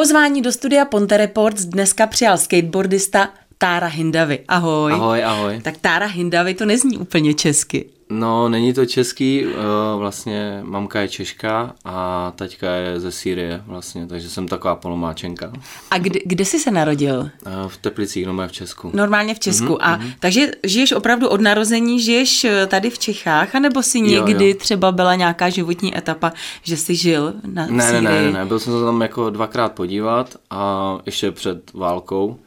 Pozvání 0.00 0.42
do 0.42 0.52
studia 0.52 0.84
Ponte 0.84 1.16
Reports 1.16 1.64
dneska 1.64 2.06
přijal 2.06 2.38
skateboardista 2.38 3.28
Tára 3.58 3.86
Hindavy. 3.86 4.38
Ahoj. 4.48 4.92
Ahoj, 4.92 5.24
ahoj. 5.24 5.60
Tak 5.62 5.76
Tára 5.76 6.06
Hindavy 6.06 6.54
to 6.54 6.66
nezní 6.66 6.98
úplně 6.98 7.34
česky. 7.34 7.84
No, 8.10 8.48
není 8.48 8.72
to 8.72 8.86
český, 8.86 9.44
eh, 9.44 9.54
vlastně 9.98 10.60
mamka 10.64 11.00
je 11.00 11.08
Češka 11.08 11.74
a 11.84 12.32
taťka 12.36 12.70
je 12.70 13.00
ze 13.00 13.12
Sýrie 13.12 13.62
vlastně, 13.66 14.06
takže 14.06 14.30
jsem 14.30 14.48
taková 14.48 14.76
polomáčenka. 14.76 15.52
A 15.90 15.98
kde, 15.98 16.20
kde 16.24 16.44
jsi 16.44 16.58
se 16.58 16.70
narodil? 16.70 17.30
Eh, 17.46 17.50
v 17.68 17.76
Teplicích, 17.76 18.26
no 18.26 18.48
v 18.48 18.52
Česku. 18.52 18.90
Normálně 18.94 19.34
v 19.34 19.38
Česku. 19.38 19.66
Mm-hmm. 19.66 19.78
A 19.82 20.00
takže 20.20 20.50
žiješ 20.64 20.92
opravdu 20.92 21.28
od 21.28 21.40
narození, 21.40 22.00
žiješ 22.00 22.44
eh, 22.44 22.66
tady 22.66 22.90
v 22.90 22.98
Čechách, 22.98 23.54
anebo 23.54 23.82
si 23.82 24.00
někdy 24.00 24.44
jo, 24.44 24.50
jo. 24.50 24.56
třeba 24.58 24.92
byla 24.92 25.14
nějaká 25.14 25.48
životní 25.48 25.98
etapa, 25.98 26.32
že 26.62 26.76
jsi 26.76 26.94
žil 26.94 27.34
na 27.46 27.66
ne, 27.66 27.86
Sýrii? 27.86 28.04
Ne, 28.04 28.22
ne, 28.22 28.32
ne, 28.32 28.44
byl 28.44 28.58
jsem 28.58 28.72
se 28.72 28.84
tam 28.84 29.00
jako 29.00 29.30
dvakrát 29.30 29.72
podívat 29.72 30.36
a 30.50 30.98
ještě 31.06 31.32
před 31.32 31.72
válkou 31.74 32.38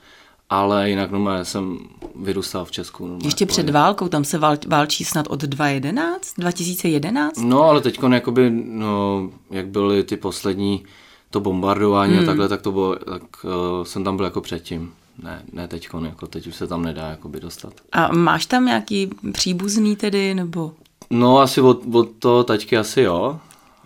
ale 0.53 0.89
jinak 0.89 1.11
no, 1.11 1.45
jsem 1.45 1.77
vyrůstal 2.15 2.65
v 2.65 2.71
Česku. 2.71 3.07
No, 3.07 3.17
Ještě 3.23 3.45
před 3.45 3.69
válkou, 3.69 4.07
tam 4.07 4.23
se 4.23 4.37
vál, 4.37 4.57
válčí 4.67 5.05
snad 5.05 5.27
od 5.29 5.41
2011, 5.41 6.33
2011? 6.37 7.37
No, 7.41 7.63
ale 7.63 7.81
teď 7.81 7.99
jakoby, 8.11 8.49
no, 8.65 9.29
jak 9.51 9.67
byly 9.67 10.03
ty 10.03 10.17
poslední 10.17 10.83
to 11.29 11.39
bombardování 11.39 12.13
hmm. 12.13 12.23
a 12.23 12.25
takhle, 12.25 12.49
tak 12.49 12.61
to 12.61 12.71
bylo, 12.71 12.95
tak 12.95 13.23
uh, 13.43 13.83
jsem 13.83 14.03
tam 14.03 14.17
byl 14.17 14.25
jako 14.25 14.41
předtím. 14.41 14.93
Ne, 15.23 15.41
ne 15.51 15.67
teď, 15.67 15.89
jako 16.05 16.27
teď 16.27 16.47
už 16.47 16.55
se 16.55 16.67
tam 16.67 16.81
nedá 16.81 17.07
jakoby 17.07 17.39
dostat. 17.39 17.73
A 17.91 18.13
máš 18.13 18.45
tam 18.45 18.65
nějaký 18.65 19.09
příbuzný 19.31 19.95
tedy, 19.95 20.33
nebo? 20.33 20.71
No 21.09 21.39
asi 21.39 21.61
od, 21.61 21.81
od 21.93 22.09
toho 22.19 22.43
taťky 22.43 22.77
asi 22.77 23.01
jo, 23.01 23.39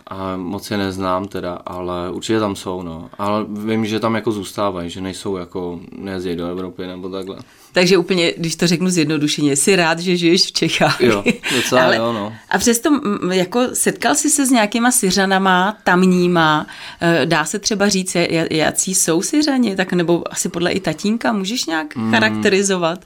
a 0.08 0.36
moc 0.36 0.70
je 0.70 0.76
neznám 0.76 1.28
teda, 1.28 1.58
ale 1.66 2.10
určitě 2.10 2.40
tam 2.40 2.56
jsou, 2.56 2.82
no. 2.82 3.10
Ale 3.18 3.44
vím, 3.48 3.86
že 3.86 4.00
tam 4.00 4.14
jako 4.14 4.32
zůstávají, 4.32 4.90
že 4.90 5.00
nejsou 5.00 5.36
jako, 5.36 5.80
nejezdí 5.98 6.36
do 6.36 6.46
Evropy 6.46 6.86
nebo 6.86 7.08
takhle. 7.08 7.38
Takže 7.72 7.98
úplně, 7.98 8.32
když 8.36 8.56
to 8.56 8.66
řeknu 8.66 8.90
zjednodušeně, 8.90 9.56
jsi 9.56 9.76
rád, 9.76 9.98
že 9.98 10.16
žiješ 10.16 10.42
v 10.42 10.52
Čechách. 10.52 11.00
Jo, 11.00 11.24
docela 11.56 11.82
ale, 11.84 11.96
jo, 11.96 12.12
no. 12.12 12.32
A 12.50 12.58
přesto, 12.58 12.90
jako 13.32 13.60
setkal 13.72 14.14
jsi 14.14 14.30
se 14.30 14.46
s 14.46 14.50
nějakýma 14.50 14.90
Syřanama, 14.90 15.76
tamníma, 15.84 16.66
e, 17.00 17.26
dá 17.26 17.44
se 17.44 17.58
třeba 17.58 17.88
říct, 17.88 18.16
jaký 18.50 18.94
jsou 18.94 19.22
Syřani, 19.22 19.76
tak 19.76 19.92
nebo 19.92 20.32
asi 20.32 20.48
podle 20.48 20.70
i 20.70 20.80
tatínka, 20.80 21.32
můžeš 21.32 21.66
nějak 21.66 21.96
mm. 21.96 22.10
charakterizovat? 22.10 23.04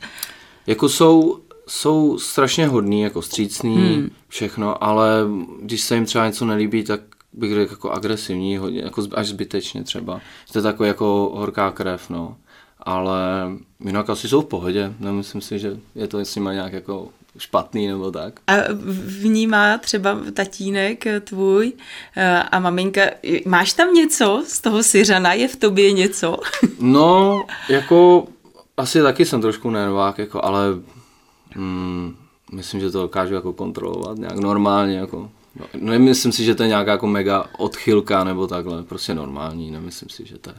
Jako 0.66 0.88
jsou 0.88 1.38
jsou 1.72 2.18
strašně 2.18 2.66
hodný, 2.66 3.00
jako 3.00 3.22
střícný, 3.22 3.76
hmm. 3.76 4.10
všechno, 4.28 4.84
ale 4.84 5.08
když 5.62 5.80
se 5.80 5.94
jim 5.94 6.04
třeba 6.04 6.26
něco 6.26 6.44
nelíbí, 6.44 6.84
tak 6.84 7.00
bych 7.32 7.54
řekl 7.54 7.72
jako 7.72 7.90
agresivní, 7.90 8.56
hodně, 8.56 8.82
jako 8.82 9.06
až 9.14 9.28
zbytečně 9.28 9.84
třeba. 9.84 10.20
To 10.52 10.58
je 10.58 10.62
takový 10.62 10.88
jako 10.88 11.32
horká 11.34 11.70
krev, 11.70 12.10
no. 12.10 12.36
Ale 12.78 13.18
jinak 13.84 14.10
asi 14.10 14.28
jsou 14.28 14.40
v 14.40 14.46
pohodě, 14.46 14.94
nemyslím 15.00 15.40
si, 15.40 15.58
že 15.58 15.76
je 15.94 16.08
to 16.08 16.18
s 16.18 16.34
nimi 16.34 16.50
nějak 16.52 16.72
jako 16.72 17.08
špatný 17.38 17.88
nebo 17.88 18.10
tak. 18.10 18.40
A 18.46 18.52
vnímá 19.20 19.78
třeba 19.78 20.18
tatínek 20.32 21.04
tvůj 21.20 21.72
eh, 22.16 22.42
a 22.42 22.58
maminka, 22.58 23.02
máš 23.46 23.72
tam 23.72 23.94
něco 23.94 24.44
z 24.46 24.60
toho 24.60 24.82
Syřana, 24.82 25.32
je 25.32 25.48
v 25.48 25.56
tobě 25.56 25.92
něco? 25.92 26.36
No, 26.80 27.44
jako 27.68 28.26
asi 28.76 29.02
taky 29.02 29.24
jsem 29.24 29.40
trošku 29.40 29.70
nervák, 29.70 30.18
jako, 30.18 30.44
ale 30.44 30.64
Hmm, 31.54 32.16
myslím, 32.52 32.80
že 32.80 32.90
to 32.90 33.02
dokážu 33.02 33.34
jako 33.34 33.52
kontrolovat 33.52 34.18
nějak 34.18 34.36
normálně. 34.36 34.98
Jako. 34.98 35.30
No, 35.60 35.66
nemyslím 35.80 36.32
si, 36.32 36.44
že 36.44 36.54
to 36.54 36.62
je 36.62 36.68
nějaká 36.68 36.90
jako 36.90 37.06
mega 37.06 37.44
odchylka 37.58 38.24
nebo 38.24 38.46
takhle, 38.46 38.82
prostě 38.82 39.14
normální, 39.14 39.70
nemyslím 39.70 40.08
si, 40.08 40.26
že 40.26 40.38
to 40.38 40.50
je. 40.50 40.56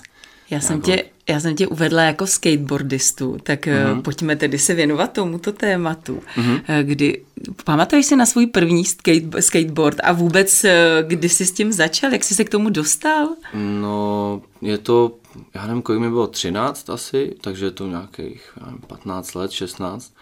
Já 0.49 0.59
jsem, 0.59 0.81
tě, 0.81 1.03
já 1.29 1.39
jsem 1.39 1.55
tě 1.55 1.67
uvedla 1.67 2.01
jako 2.01 2.27
skateboardistu, 2.27 3.37
tak 3.43 3.65
uh-huh. 3.65 4.01
pojďme 4.01 4.35
tedy 4.35 4.59
se 4.59 4.73
věnovat 4.73 5.13
tomuto 5.13 5.51
tématu. 5.51 6.23
Uh-huh. 6.37 6.61
Kdy, 6.83 7.23
pamatuješ 7.63 8.05
si 8.05 8.15
na 8.15 8.25
svůj 8.25 8.47
první 8.47 8.85
skate, 8.85 9.41
skateboard 9.41 9.97
a 10.03 10.11
vůbec 10.11 10.63
eh, 10.63 11.03
kdy 11.07 11.29
jsi 11.29 11.45
s 11.45 11.51
tím 11.51 11.71
začal, 11.71 12.13
jak 12.13 12.23
jsi 12.23 12.35
se 12.35 12.43
k 12.43 12.49
tomu 12.49 12.69
dostal? 12.69 13.29
No, 13.53 14.41
je 14.61 14.77
to, 14.77 15.15
já 15.53 15.67
nevím, 15.67 15.81
kolik 15.81 16.01
mi 16.01 16.09
bylo, 16.09 16.27
13 16.27 16.89
asi, 16.89 17.35
takže 17.41 17.65
je 17.65 17.71
to 17.71 17.87
nějakých 17.87 18.57
nevím, 18.65 18.79
15 18.87 19.35
let, 19.35 19.51
16. 19.51 20.13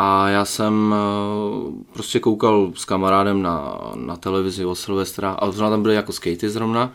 A 0.00 0.28
já 0.28 0.44
jsem 0.44 0.94
eh, 0.94 1.84
prostě 1.92 2.20
koukal 2.20 2.72
s 2.74 2.84
kamarádem 2.84 3.42
na, 3.42 3.78
na 3.94 4.16
televizi 4.16 4.64
o 4.64 4.74
Silvestra 4.74 5.30
a 5.30 5.50
zrovna 5.50 5.70
tam 5.70 5.82
byly 5.82 5.94
jako 5.94 6.12
skatey 6.12 6.48
zrovna. 6.48 6.94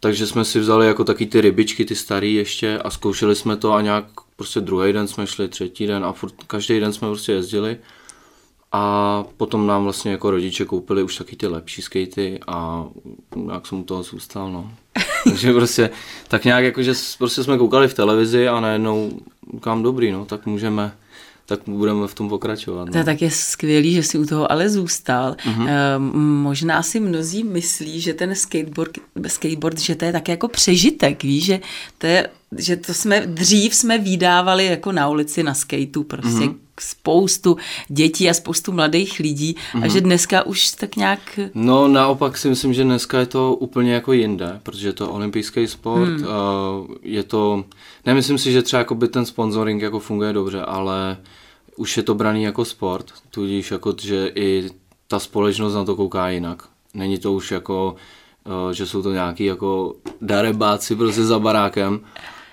Takže 0.00 0.26
jsme 0.26 0.44
si 0.44 0.60
vzali 0.60 0.86
jako 0.86 1.04
taky 1.04 1.26
ty 1.26 1.40
rybičky, 1.40 1.84
ty 1.84 1.94
starý 1.94 2.34
ještě 2.34 2.78
a 2.78 2.90
zkoušeli 2.90 3.36
jsme 3.36 3.56
to 3.56 3.72
a 3.72 3.80
nějak 3.80 4.04
prostě 4.36 4.60
druhý 4.60 4.92
den 4.92 5.08
jsme 5.08 5.26
šli, 5.26 5.48
třetí 5.48 5.86
den 5.86 6.04
a 6.04 6.12
furt, 6.12 6.34
každý 6.46 6.80
den 6.80 6.92
jsme 6.92 7.08
prostě 7.08 7.32
jezdili. 7.32 7.76
A 8.72 9.24
potom 9.36 9.66
nám 9.66 9.84
vlastně 9.84 10.10
jako 10.10 10.30
rodiče 10.30 10.64
koupili 10.64 11.02
už 11.02 11.16
taky 11.16 11.36
ty 11.36 11.46
lepší 11.46 11.82
skatey 11.82 12.40
a 12.46 12.86
nějak 13.36 13.66
jsem 13.66 13.80
u 13.80 13.84
toho 13.84 14.02
zůstal, 14.02 14.52
no. 14.52 14.72
Takže 15.24 15.52
prostě 15.52 15.90
tak 16.28 16.44
nějak 16.44 16.64
jako, 16.64 16.82
že 16.82 16.92
prostě 17.18 17.44
jsme 17.44 17.58
koukali 17.58 17.88
v 17.88 17.94
televizi 17.94 18.48
a 18.48 18.60
najednou 18.60 19.20
říkám 19.54 19.82
dobrý, 19.82 20.12
no, 20.12 20.24
tak 20.24 20.46
můžeme, 20.46 20.96
tak 21.46 21.60
budeme 21.66 22.06
v 22.06 22.14
tom 22.14 22.28
pokračovat. 22.28 22.84
No. 22.84 22.92
To 22.92 23.04
tak 23.04 23.22
je 23.22 23.30
skvělý, 23.30 23.94
že 23.94 24.02
si 24.02 24.18
u 24.18 24.26
toho 24.26 24.52
ale 24.52 24.68
zůstal. 24.68 25.32
Mm-hmm. 25.32 25.68
E, 25.68 25.98
možná 26.42 26.82
si 26.82 27.00
mnozí 27.00 27.44
myslí, 27.44 28.00
že 28.00 28.14
ten 28.14 28.34
skateboard, 28.34 28.98
skateboard, 29.26 29.78
že 29.78 29.94
to 29.94 30.04
je 30.04 30.12
tak 30.12 30.28
jako 30.28 30.48
přežitek, 30.48 31.22
víš, 31.22 31.44
že 31.44 31.60
to 31.98 32.06
je, 32.06 32.28
že 32.58 32.76
to 32.76 32.94
jsme, 32.94 33.26
dřív 33.26 33.74
jsme 33.74 33.98
vydávali 33.98 34.66
jako 34.66 34.92
na 34.92 35.08
ulici 35.08 35.42
na 35.42 35.54
skateu, 35.54 36.02
prostě 36.02 36.28
mm-hmm. 36.28 36.56
Spoustu 36.80 37.56
dětí 37.88 38.30
a 38.30 38.34
spoustu 38.34 38.72
mladých 38.72 39.18
lidí 39.18 39.54
mm-hmm. 39.54 39.84
a 39.84 39.88
že 39.88 40.00
dneska 40.00 40.46
už 40.46 40.70
tak 40.70 40.96
nějak... 40.96 41.40
No 41.54 41.88
naopak 41.88 42.38
si 42.38 42.48
myslím, 42.48 42.74
že 42.74 42.84
dneska 42.84 43.18
je 43.18 43.26
to 43.26 43.54
úplně 43.54 43.94
jako 43.94 44.12
jinde, 44.12 44.60
protože 44.62 44.88
je 44.88 44.92
to 44.92 45.10
olympijský 45.10 45.66
sport, 45.66 46.08
mm. 46.08 46.26
je 47.02 47.22
to, 47.22 47.64
nemyslím 48.06 48.38
si, 48.38 48.52
že 48.52 48.62
třeba 48.62 48.78
jako 48.78 48.94
by 48.94 49.08
ten 49.08 49.26
sponsoring 49.26 49.82
jako 49.82 49.98
funguje 49.98 50.32
dobře, 50.32 50.62
ale 50.62 51.16
už 51.76 51.96
je 51.96 52.02
to 52.02 52.14
braný 52.14 52.42
jako 52.42 52.64
sport, 52.64 53.12
tudíž 53.30 53.70
jako, 53.70 53.94
že 54.02 54.32
i 54.34 54.70
ta 55.08 55.18
společnost 55.18 55.74
na 55.74 55.84
to 55.84 55.96
kouká 55.96 56.28
jinak. 56.28 56.62
Není 56.94 57.18
to 57.18 57.32
už 57.32 57.50
jako, 57.50 57.94
eh, 58.46 58.74
že 58.74 58.86
jsou 58.86 59.02
to 59.02 59.12
nějaký 59.12 59.44
jako 59.44 59.94
darebáci 60.20 60.96
prostě 60.96 61.24
za 61.24 61.38
barákem, 61.38 62.00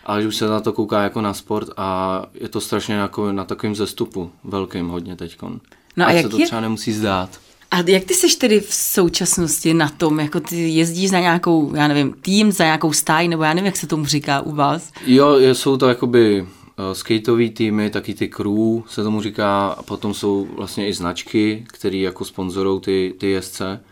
ale 0.10 0.22
že 0.22 0.28
už 0.28 0.36
se 0.36 0.48
na 0.48 0.60
to 0.60 0.74
kouká 0.74 1.04
jako 1.04 1.22
na 1.22 1.34
sport 1.34 1.70
a 1.78 2.22
je 2.34 2.50
to 2.50 2.62
strašně 2.62 2.96
jako 2.96 3.32
na 3.32 3.46
takovém 3.46 3.76
zestupu 3.76 4.32
velkým 4.44 4.88
hodně 4.88 5.16
teďkon. 5.16 5.60
No 5.98 6.06
a, 6.06 6.08
a 6.08 6.12
jak 6.12 6.24
se 6.24 6.30
to 6.30 6.40
je... 6.40 6.46
třeba 6.46 6.62
nemusí 6.62 6.94
zdát. 6.94 7.30
A 7.72 7.78
jak 7.86 8.04
ty 8.04 8.14
seš 8.14 8.36
tedy 8.36 8.60
v 8.60 8.74
současnosti 8.74 9.74
na 9.74 9.90
tom, 9.90 10.20
jako 10.20 10.40
ty 10.40 10.70
jezdíš 10.70 11.10
za 11.10 11.20
nějakou, 11.20 11.76
já 11.76 11.88
nevím, 11.88 12.14
tým, 12.22 12.52
za 12.52 12.64
nějakou 12.64 12.94
stáj, 12.94 13.28
nebo 13.28 13.44
já 13.44 13.54
nevím, 13.54 13.66
jak 13.66 13.78
se 13.78 13.88
tomu 13.88 14.06
říká 14.06 14.42
u 14.42 14.56
vás? 14.56 14.92
Jo, 15.06 15.38
jsou 15.54 15.78
to 15.78 15.88
jakoby 15.88 16.46
Eh, 16.80 16.96
skateové 16.96 17.50
týmy, 17.50 17.90
taky 17.90 18.14
ty 18.14 18.28
crew 18.28 18.82
se 18.88 19.04
tomu 19.04 19.22
říká, 19.22 19.68
a 19.68 19.84
potom 19.84 20.14
jsou 20.14 20.48
vlastně 20.56 20.88
i 20.88 20.94
značky, 20.94 21.66
které 21.68 21.98
jako 21.98 22.26
sponzorují 22.26 22.82
ty, 22.82 23.14
ty 23.18 23.30
jezdce. 23.30 23.84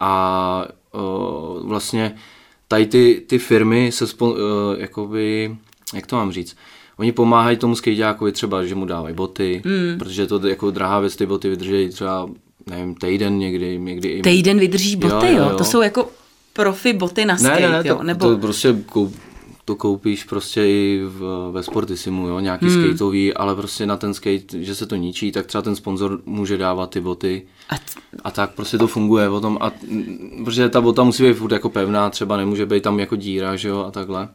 A 0.00 0.68
uh, 0.94 1.68
vlastně 1.68 2.16
tady 2.68 2.86
ty, 2.86 3.22
ty 3.26 3.38
firmy 3.38 3.92
se 3.92 4.06
spon, 4.06 4.30
uh, 4.30 4.36
jakoby, 4.78 5.56
jak 5.94 6.06
to 6.06 6.16
mám 6.16 6.32
říct, 6.32 6.56
oni 6.96 7.12
pomáhají 7.12 7.56
tomu 7.56 7.74
skateákovi 7.74 8.32
třeba, 8.32 8.64
že 8.64 8.74
mu 8.74 8.86
dávají 8.86 9.14
boty, 9.14 9.62
mm. 9.64 9.98
protože 9.98 10.26
to 10.26 10.46
jako 10.46 10.70
drahá 10.70 11.00
věc, 11.00 11.16
ty 11.16 11.26
boty 11.26 11.48
vydrží 11.50 11.88
třeba, 11.88 12.28
nevím, 12.70 12.94
týden 12.94 13.38
někdy, 13.38 13.78
někdy 13.78 14.08
i... 14.08 14.22
Týden 14.22 14.58
vydrží 14.58 14.96
boty, 14.96 15.26
jo, 15.26 15.32
jo, 15.32 15.48
jo. 15.50 15.56
To 15.56 15.64
jsou 15.64 15.82
jako 15.82 16.10
profi 16.52 16.92
boty 16.92 17.24
na 17.24 17.36
skate, 17.36 17.60
ne, 17.60 17.68
ne, 17.68 17.82
ne, 17.82 17.88
jo? 17.88 17.96
To, 17.96 18.02
Nebo... 18.02 18.28
to 18.28 18.38
prostě 18.38 18.76
to 19.64 19.76
koupíš 19.76 20.24
prostě 20.24 20.66
i 20.66 21.00
v, 21.04 21.50
ve 21.52 21.62
Sportisimu, 21.62 22.28
jo, 22.28 22.40
nějaký 22.40 22.66
hmm. 22.66 22.84
skateový, 22.84 23.34
ale 23.34 23.54
prostě 23.54 23.86
na 23.86 23.96
ten 23.96 24.14
skate, 24.14 24.62
že 24.62 24.74
se 24.74 24.86
to 24.86 24.96
ničí, 24.96 25.32
tak 25.32 25.46
třeba 25.46 25.62
ten 25.62 25.76
sponzor 25.76 26.20
může 26.26 26.56
dávat 26.56 26.90
ty 26.90 27.00
boty 27.00 27.42
a, 27.68 27.74
t- 27.74 28.00
a 28.24 28.30
tak 28.30 28.54
prostě 28.54 28.78
to 28.78 28.86
funguje 28.86 29.28
potom 29.28 29.58
a 29.60 29.72
protože 30.44 30.68
ta 30.68 30.80
bota 30.80 31.04
musí 31.04 31.22
být 31.22 31.34
furt 31.34 31.52
jako 31.52 31.70
pevná, 31.70 32.10
třeba 32.10 32.36
nemůže 32.36 32.66
být 32.66 32.82
tam 32.82 33.00
jako 33.00 33.16
díra, 33.16 33.56
že 33.56 33.68
jo, 33.68 33.84
a 33.88 33.90
takhle. 33.90 34.28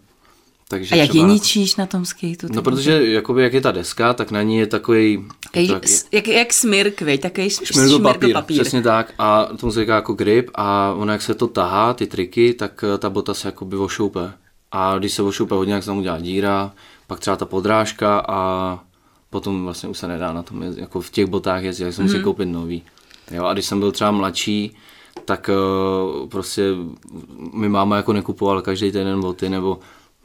Takže 0.67 0.95
a 0.95 0.97
jak 0.97 1.09
třeba, 1.09 1.27
je 1.27 1.33
ničíš 1.33 1.75
na 1.75 1.85
tom 1.85 2.05
skateu? 2.05 2.47
No 2.53 2.61
protože 2.61 3.11
jakoby, 3.11 3.43
jak 3.43 3.53
je 3.53 3.61
ta 3.61 3.71
deska, 3.71 4.13
tak 4.13 4.31
na 4.31 4.41
ní 4.41 4.57
je 4.57 4.67
takový... 4.67 5.25
tak, 5.51 5.83
jak, 6.11 6.27
jak 6.27 6.53
smyrk, 6.53 7.01
veď, 7.01 7.21
takový 7.21 7.49
šmirk 7.49 8.01
papír, 8.01 8.33
papír. 8.33 8.61
Přesně 8.61 8.81
tak 8.81 9.13
a 9.19 9.45
tomu 9.59 9.71
se 9.71 9.79
říká 9.79 9.95
jako 9.95 10.13
grip 10.13 10.49
a 10.55 10.93
ono 10.97 11.11
jak 11.11 11.21
se 11.21 11.33
to 11.33 11.47
tahá, 11.47 11.93
ty 11.93 12.07
triky, 12.07 12.53
tak 12.53 12.83
ta 12.99 13.09
bota 13.09 13.33
se 13.33 13.47
jakoby 13.47 13.77
ošoupe 13.77 14.33
a 14.71 14.97
když 14.97 15.13
se 15.13 15.23
ošupe 15.23 15.55
hodně, 15.55 15.73
jak 15.73 15.83
se 15.83 15.87
tam 15.87 15.97
udělá 15.97 16.19
díra, 16.19 16.71
pak 17.07 17.19
třeba 17.19 17.35
ta 17.35 17.45
podrážka 17.45 18.19
a 18.27 18.79
potom 19.29 19.63
vlastně 19.63 19.89
už 19.89 19.97
se 19.97 20.07
nedá 20.07 20.33
na 20.33 20.43
tom, 20.43 20.63
jako 20.63 21.01
v 21.01 21.09
těch 21.09 21.25
botách 21.25 21.63
jezdit, 21.63 21.83
jak 21.83 21.93
se 21.93 22.03
musí 22.03 22.15
mm-hmm. 22.15 22.23
koupit 22.23 22.45
nový. 22.45 22.83
Jo, 23.31 23.45
a 23.45 23.53
když 23.53 23.65
jsem 23.65 23.79
byl 23.79 23.91
třeba 23.91 24.11
mladší, 24.11 24.75
tak 25.25 25.49
uh, 25.49 26.29
prostě 26.29 26.63
my 27.53 27.69
máma 27.69 27.95
jako 27.95 28.13
nekupoval 28.13 28.61
každý 28.61 28.91
den 28.91 29.21
boty, 29.21 29.49
nebo 29.49 29.79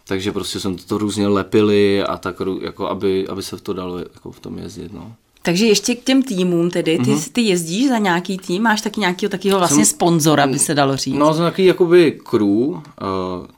takže 0.07 0.33
prostě 0.33 0.61
jsem 0.61 0.77
to, 0.77 0.85
to 0.85 0.99
různě 0.99 1.29
lepili 1.29 2.03
a 2.03 2.17
tak, 2.17 2.37
jako 2.61 2.89
aby, 2.89 3.29
aby 3.29 3.43
se 3.43 3.57
v 3.57 3.61
to 3.61 3.73
dalo 3.73 3.99
jako 3.99 4.33
v 4.33 4.41
tom 4.41 4.59
jezdit, 4.59 4.93
no. 4.93 5.15
Takže 5.45 5.67
ještě 5.67 5.95
k 5.95 6.05
těm 6.05 6.23
týmům 6.23 6.71
tedy, 6.71 6.99
ty, 6.99 7.05
mm-hmm. 7.05 7.33
ty 7.33 7.41
jezdíš 7.41 7.89
za 7.89 7.99
nějaký 7.99 8.39
tým, 8.39 8.63
máš 8.63 8.81
taky 8.81 9.01
nějakého 9.01 9.31
takového 9.31 9.59
vlastně 9.59 9.85
jsem, 9.85 9.97
sponzora, 9.97 10.47
by 10.47 10.59
se 10.59 10.75
dalo 10.75 10.97
říct. 10.97 11.15
No, 11.15 11.35
za 11.35 11.43
nějaký 11.43 11.65
jakoby 11.65 12.21
crew, 12.25 12.49
uh, 12.49 12.81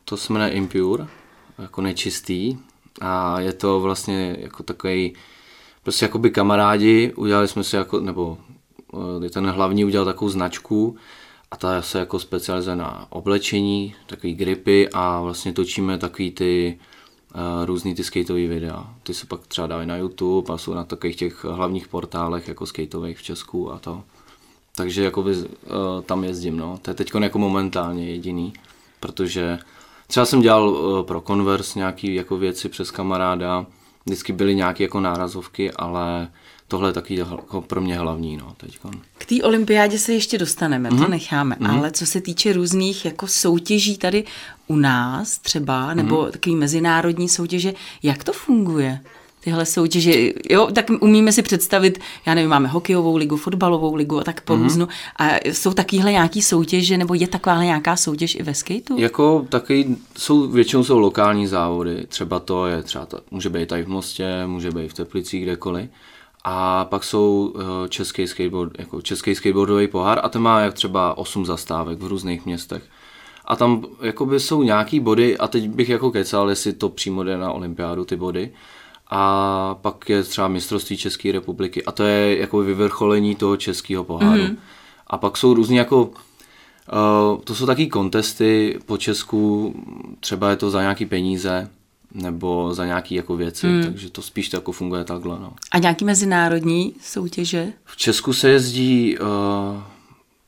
to 0.05 0.17
se 0.17 0.33
jmenuje 0.33 0.51
Impure, 0.51 1.07
jako 1.59 1.81
nečistý 1.81 2.57
a 3.01 3.41
je 3.41 3.53
to 3.53 3.81
vlastně 3.81 4.37
jako 4.41 4.63
takový 4.63 5.15
prostě 5.83 6.05
jakoby 6.05 6.31
kamarádi, 6.31 7.13
udělali 7.17 7.49
jsme 7.49 7.65
si 7.65 7.77
jako, 7.77 8.01
nebo 8.01 8.39
uh, 8.93 9.29
ten 9.29 9.47
hlavní 9.47 9.85
udělal 9.85 10.05
takovou 10.05 10.29
značku 10.29 10.97
a 11.51 11.57
ta 11.57 11.83
se 11.83 11.99
jako 11.99 12.19
specializuje 12.19 12.77
na 12.77 13.07
oblečení, 13.11 13.95
takový 14.07 14.35
gripy 14.35 14.89
a 14.93 15.21
vlastně 15.21 15.53
točíme 15.53 15.99
takový 15.99 16.31
ty 16.31 16.79
různý 17.65 17.95
ty 17.95 18.05
skateové 18.05 18.47
videa. 18.47 18.95
Ty 19.03 19.15
se 19.15 19.27
pak 19.27 19.47
třeba 19.47 19.67
dávají 19.67 19.89
na 19.89 19.97
YouTube 19.97 20.55
a 20.55 20.59
jsou 20.59 20.75
na 20.75 20.85
takových 20.85 21.17
těch 21.17 21.45
hlavních 21.45 21.89
portálech 21.89 22.49
jako 22.49 22.67
skateových 22.67 23.19
v 23.19 23.23
Česku 23.23 23.73
a 23.73 23.79
to. 23.79 24.03
Takže 24.77 25.05
jakoby, 25.05 25.37
uh, 25.37 25.45
tam 26.07 26.25
jezdím, 26.25 26.57
no. 26.57 26.79
To 26.83 26.91
je 26.91 26.95
teď 26.95 27.15
jako 27.21 27.39
momentálně 27.39 28.11
jediný, 28.11 28.53
protože 29.01 29.59
třeba 30.07 30.27
jsem 30.27 30.41
dělal 30.41 30.69
uh, 30.69 31.03
pro 31.03 31.21
Converse 31.21 31.79
nějaký 31.79 32.15
jako 32.15 32.37
věci 32.37 32.69
přes 32.69 32.91
kamaráda, 32.91 33.67
vždycky 34.07 34.33
byly 34.33 34.55
nějaké 34.55 34.85
jako 34.85 35.01
nárazovky, 35.01 35.73
ale 35.73 36.29
tohle 36.69 36.89
je 36.89 36.93
taky 36.93 37.15
jako 37.15 37.61
pro 37.61 37.81
mě 37.81 37.99
hlavní. 37.99 38.37
No, 38.37 38.55
teďkon. 38.57 38.93
K 39.19 39.27
té 39.27 39.43
olympiádě 39.43 39.99
se 39.99 40.13
ještě 40.13 40.39
dostaneme, 40.39 40.89
mm-hmm. 40.89 40.97
to 40.99 41.03
mhm. 41.03 41.11
necháme, 41.11 41.57
mm-hmm. 41.61 41.79
ale 41.79 41.91
co 41.91 42.07
se 42.07 42.21
týče 42.21 42.53
různých 42.53 43.05
jako 43.05 43.27
soutěží 43.27 43.99
tady 43.99 44.25
u 44.67 44.77
nás 44.77 45.39
třeba, 45.39 45.95
nebo 45.95 46.23
mm-hmm. 46.23 46.31
takový 46.31 46.57
mezinárodní 46.57 47.29
soutěže, 47.29 47.75
jak 48.03 48.25
to 48.25 48.33
funguje? 48.33 49.01
tyhle 49.47 49.67
soutěže. 49.67 50.33
Jo, 50.51 50.69
tak 50.73 50.91
umíme 51.01 51.33
si 51.33 51.43
představit, 51.43 51.99
já 52.27 52.35
nevím, 52.35 52.51
máme 52.51 52.69
hokejovou 52.69 53.17
ligu, 53.17 53.37
fotbalovou 53.37 53.95
ligu 53.95 54.19
a 54.21 54.25
tak 54.25 54.41
po 54.41 54.57
mm-hmm. 54.57 54.89
A 55.17 55.25
jsou 55.45 55.73
takovýhle 55.73 56.13
nějaký 56.13 56.43
soutěže, 56.43 56.99
nebo 56.99 57.15
je 57.15 57.29
taková 57.29 57.65
nějaká 57.65 57.97
soutěž 57.97 58.35
i 58.35 58.43
ve 58.43 58.55
skateu? 58.55 58.99
Jako 58.99 59.47
taky 59.49 59.97
jsou, 60.19 60.49
většinou 60.49 60.85
jsou 60.85 60.99
lokální 60.99 61.47
závody. 61.47 62.07
Třeba 62.09 62.39
to 62.39 62.67
je, 62.67 62.83
třeba 62.83 63.07
to, 63.07 63.21
může 63.31 63.49
být 63.49 63.69
tady 63.69 63.83
v 63.83 63.89
Mostě, 63.89 64.47
může 64.47 64.71
být 64.71 64.89
v 64.89 64.95
Teplicích, 64.95 65.43
kdekoliv. 65.43 65.91
A 66.49 66.85
pak 66.85 67.05
jsou 67.05 67.55
eh, 67.57 67.89
český, 67.89 68.27
skateboard, 68.27 68.79
jako 68.79 69.03
český 69.03 69.35
skateboardový 69.35 69.89
pohár 69.89 70.21
a 70.23 70.29
ten 70.29 70.43
má 70.43 70.61
jak 70.61 70.75
třeba 70.75 71.19
8 71.19 71.47
zastávek 71.47 71.99
v 71.99 72.07
různých 72.07 72.47
městech. 72.47 72.83
A 73.45 73.57
tam 73.57 73.85
jakoby 74.03 74.41
jsou 74.41 74.63
nějaký 74.63 75.01
body 75.01 75.39
a 75.39 75.49
teď 75.49 75.69
bych 75.69 75.89
jako 75.89 76.11
kecal, 76.11 76.51
jestli 76.51 76.73
to 76.73 76.89
přímo 76.89 77.23
jde 77.23 77.37
na 77.39 77.53
olympiádu 77.53 78.05
ty 78.05 78.17
body. 78.17 78.53
A 79.11 79.75
pak 79.81 80.09
je 80.09 80.23
třeba 80.23 80.49
mistrovství 80.49 80.97
České 80.97 81.33
republiky 81.33 81.85
a 81.85 81.93
to 81.93 82.03
je 82.03 82.39
jako 82.39 82.59
vyvrcholení 82.59 83.35
toho 83.35 83.57
českého 83.57 84.05
poháru. 84.05 84.43
Mm-hmm. 84.43 84.57
A 85.07 85.19
pak 85.19 85.37
jsou 85.37 85.55
různý 85.55 85.77
jako 85.77 86.03
uh, 86.03 87.41
to 87.45 87.55
jsou 87.55 87.67
taky 87.67 87.87
kontesty 87.87 88.79
po 88.87 88.97
Česku, 88.97 89.75
třeba 90.21 90.51
je 90.51 90.57
to 90.57 90.71
za 90.71 90.81
nějaký 90.81 91.07
peníze, 91.07 91.71
nebo 92.15 92.75
za 92.75 92.87
nějaké 92.87 93.15
jako 93.15 93.37
věci, 93.37 93.67
hmm. 93.67 93.83
takže 93.83 94.11
to 94.11 94.23
spíš 94.23 94.49
to 94.49 94.57
jako 94.57 94.73
funguje 94.73 95.05
takhle. 95.05 95.39
No. 95.41 95.53
A 95.71 95.79
nějaký 95.79 96.05
mezinárodní 96.05 96.95
soutěže? 97.01 97.73
V 97.85 97.97
Česku 97.97 98.33
se 98.33 98.51
jezdí, 98.51 99.19
uh, 99.19 99.27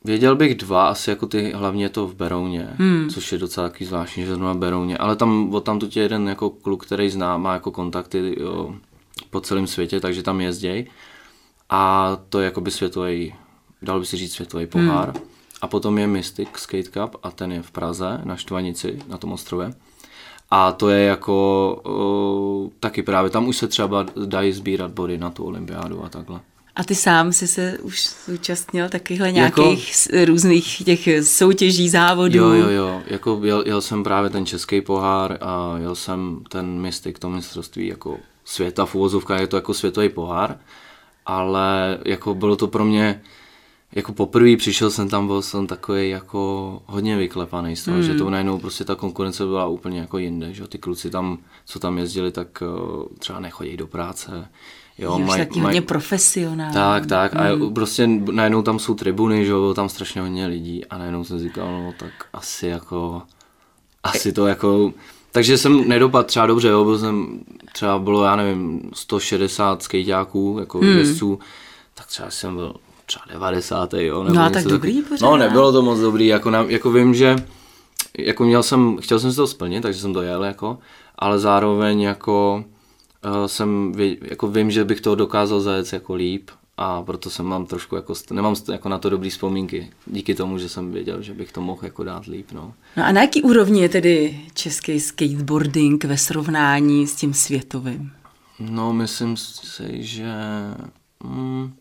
věděl 0.04 0.36
bych 0.36 0.54
dva, 0.54 0.88
asi 0.88 1.10
jako 1.10 1.26
ty, 1.26 1.52
hlavně 1.52 1.84
je 1.84 1.88
to 1.88 2.06
v 2.06 2.14
Berouně, 2.14 2.68
hmm. 2.78 3.08
což 3.10 3.32
je 3.32 3.38
docela 3.38 3.68
takový 3.68 3.86
zvláštní, 3.86 4.22
že 4.22 4.28
zrovna 4.28 4.54
Berouně, 4.54 4.98
ale 4.98 5.16
tam 5.16 5.54
od 5.54 5.64
tam 5.64 5.80
je 5.96 6.02
jeden 6.02 6.28
jako 6.28 6.50
kluk, 6.50 6.86
který 6.86 7.10
zná, 7.10 7.36
má 7.36 7.52
jako 7.52 7.70
kontakty 7.70 8.36
jo, 8.40 8.74
po 9.30 9.40
celém 9.40 9.66
světě, 9.66 10.00
takže 10.00 10.22
tam 10.22 10.40
jezdějí. 10.40 10.86
A 11.70 12.16
to 12.28 12.38
je 12.40 12.44
jakoby 12.44 12.70
světový, 12.70 13.34
dal 13.82 14.00
by 14.00 14.06
si 14.06 14.16
říct 14.16 14.32
světový 14.32 14.66
pohár. 14.66 15.08
Hmm. 15.08 15.22
A 15.62 15.66
potom 15.66 15.98
je 15.98 16.06
Mystic 16.06 16.48
Skate 16.56 16.90
Cup 16.90 17.16
a 17.22 17.30
ten 17.30 17.52
je 17.52 17.62
v 17.62 17.70
Praze 17.70 18.20
na 18.24 18.36
Štvanici, 18.36 18.98
na 19.08 19.18
tom 19.18 19.32
ostrově. 19.32 19.70
A 20.50 20.72
to 20.72 20.88
je 20.88 21.04
jako 21.04 21.80
uh, 22.64 22.70
taky 22.80 23.02
právě, 23.02 23.30
tam 23.30 23.48
už 23.48 23.56
se 23.56 23.68
třeba 23.68 24.06
dají 24.24 24.52
sbírat 24.52 24.90
body 24.90 25.18
na 25.18 25.30
tu 25.30 25.44
olympiádu 25.44 26.04
a 26.04 26.08
takhle. 26.08 26.40
A 26.76 26.84
ty 26.84 26.94
sám 26.94 27.32
jsi 27.32 27.48
se 27.48 27.78
už 27.82 28.08
zúčastnil 28.26 28.88
takovýchhle 28.88 29.32
nějakých 29.32 30.06
jako, 30.12 30.24
různých 30.24 30.84
těch 30.84 31.08
soutěží, 31.22 31.88
závodů? 31.88 32.38
Jo, 32.38 32.52
jo, 32.52 32.68
jo. 32.70 33.02
Jako 33.06 33.40
jel, 33.44 33.62
jel 33.66 33.80
jsem 33.80 34.04
právě 34.04 34.30
ten 34.30 34.46
český 34.46 34.80
pohár 34.80 35.38
a 35.40 35.78
jel 35.78 35.94
jsem 35.94 36.42
ten 36.48 36.66
Mystic, 36.66 37.16
to 37.18 37.30
mistrovství 37.30 37.86
jako 37.86 38.18
světa 38.44 38.86
v 38.86 38.94
uvozovkách, 38.94 39.40
je 39.40 39.46
to 39.46 39.56
jako 39.56 39.74
světový 39.74 40.08
pohár, 40.08 40.58
ale 41.26 41.98
jako 42.04 42.34
bylo 42.34 42.56
to 42.56 42.68
pro 42.68 42.84
mě 42.84 43.22
jako 43.92 44.12
poprvé 44.12 44.56
přišel 44.56 44.90
jsem 44.90 45.08
tam, 45.08 45.26
byl 45.26 45.42
jsem 45.42 45.66
takový 45.66 46.10
jako 46.10 46.82
hodně 46.86 47.16
vyklepaný 47.16 47.76
z 47.76 47.84
toho, 47.84 47.96
mm. 47.96 48.02
že 48.02 48.14
to 48.14 48.30
najednou 48.30 48.58
prostě 48.58 48.84
ta 48.84 48.94
konkurence 48.94 49.44
byla 49.44 49.66
úplně 49.66 50.00
jako 50.00 50.18
jinde, 50.18 50.54
že 50.54 50.68
ty 50.68 50.78
kluci 50.78 51.10
tam, 51.10 51.38
co 51.64 51.78
tam 51.78 51.98
jezdili, 51.98 52.32
tak 52.32 52.62
uh, 52.62 53.06
třeba 53.18 53.40
nechodí 53.40 53.76
do 53.76 53.86
práce, 53.86 54.48
Jo, 54.98 55.18
maj, 55.18 55.38
taky 55.38 55.60
maj, 55.60 55.64
hodně 55.64 55.82
profesionální. 55.82 56.74
Tak, 56.74 57.06
tak. 57.06 57.36
A 57.36 57.42
hmm. 57.42 57.74
prostě 57.74 58.06
najednou 58.06 58.62
tam 58.62 58.78
jsou 58.78 58.94
tribuny, 58.94 59.44
že 59.44 59.50
jo, 59.50 59.74
tam 59.74 59.88
strašně 59.88 60.20
hodně 60.20 60.46
lidí 60.46 60.84
a 60.84 60.98
najednou 60.98 61.24
jsem 61.24 61.38
říkal, 61.38 61.82
no 61.82 61.92
tak 61.98 62.12
asi 62.32 62.66
jako, 62.66 63.22
asi 64.02 64.32
to 64.32 64.46
jako, 64.46 64.92
takže 65.32 65.58
jsem 65.58 65.88
nedopadl 65.88 66.26
třeba 66.26 66.46
dobře, 66.46 66.68
jo, 66.68 66.84
byl 66.84 66.98
jsem, 66.98 67.40
třeba 67.72 67.98
bylo, 67.98 68.24
já 68.24 68.36
nevím, 68.36 68.90
160 68.94 69.82
skejťáků, 69.82 70.56
jako 70.60 70.78
mm. 70.78 70.88
jezdců, 70.88 71.38
tak 71.94 72.06
třeba 72.06 72.30
jsem 72.30 72.54
byl 72.56 72.74
třeba 73.08 73.24
90. 73.32 73.94
Jo, 73.94 74.22
nebo 74.22 74.36
no 74.36 74.42
a 74.42 74.50
tak 74.50 74.64
dobrý 74.64 75.02
pořád. 75.02 75.26
No 75.26 75.36
nebylo 75.36 75.72
to 75.72 75.82
moc 75.82 76.00
dobrý, 76.00 76.26
jako, 76.26 76.50
na, 76.50 76.62
jako 76.68 76.92
vím, 76.92 77.14
že 77.14 77.36
jako 78.18 78.44
měl 78.44 78.62
jsem, 78.62 78.96
chtěl 79.00 79.20
jsem 79.20 79.30
si 79.30 79.36
to 79.36 79.46
splnit, 79.46 79.80
takže 79.80 80.00
jsem 80.00 80.12
to 80.12 80.22
jel 80.22 80.44
jako, 80.44 80.78
ale 81.18 81.38
zároveň 81.38 82.00
jako 82.00 82.64
uh, 83.24 83.46
jsem, 83.46 83.92
jako 84.22 84.48
vím, 84.48 84.70
že 84.70 84.84
bych 84.84 85.00
to 85.00 85.14
dokázal 85.14 85.60
zajet 85.60 85.92
jako 85.92 86.14
líp 86.14 86.50
a 86.76 87.02
proto 87.02 87.30
jsem 87.30 87.46
mám 87.46 87.66
trošku 87.66 87.96
jako, 87.96 88.14
nemám 88.30 88.54
jako 88.72 88.88
na 88.88 88.98
to 88.98 89.10
dobrý 89.10 89.30
vzpomínky, 89.30 89.90
díky 90.06 90.34
tomu, 90.34 90.58
že 90.58 90.68
jsem 90.68 90.92
věděl, 90.92 91.22
že 91.22 91.34
bych 91.34 91.52
to 91.52 91.60
mohl 91.60 91.80
jako 91.82 92.04
dát 92.04 92.26
líp, 92.26 92.46
no. 92.52 92.74
No 92.96 93.04
a 93.04 93.12
na 93.12 93.20
jaký 93.20 93.42
úrovni 93.42 93.80
je 93.80 93.88
tedy 93.88 94.40
český 94.54 95.00
skateboarding 95.00 96.04
ve 96.04 96.18
srovnání 96.18 97.06
s 97.06 97.14
tím 97.14 97.34
světovým? 97.34 98.12
No, 98.60 98.92
myslím 98.92 99.36
si, 99.36 100.02
že... 100.02 100.32
Mm, 101.24 101.72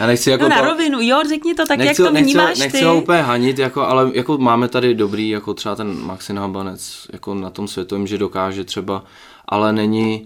já 0.00 0.06
nechci 0.06 0.30
jako 0.30 0.42
no 0.42 0.48
na 0.48 0.58
to, 0.58 0.64
rovinu, 0.64 0.98
jo, 1.00 1.22
řekni 1.28 1.54
to 1.54 1.66
tak, 1.66 1.78
nechci, 1.78 2.02
jak 2.02 2.10
to 2.10 2.20
vnímáš 2.20 2.58
nechci, 2.58 2.58
ty. 2.58 2.72
Nechci 2.72 2.84
ho 2.84 2.96
úplně 2.96 3.22
hanit, 3.22 3.58
jako, 3.58 3.82
ale 3.82 4.10
jako 4.14 4.38
máme 4.38 4.68
tady 4.68 4.94
dobrý, 4.94 5.28
jako 5.28 5.54
třeba 5.54 5.76
ten 5.76 6.06
Maxin 6.06 6.38
Habanec, 6.38 7.06
jako 7.12 7.34
na 7.34 7.50
tom 7.50 7.68
světovém, 7.68 8.06
že 8.06 8.18
dokáže 8.18 8.64
třeba, 8.64 9.04
ale 9.48 9.72
není, 9.72 10.24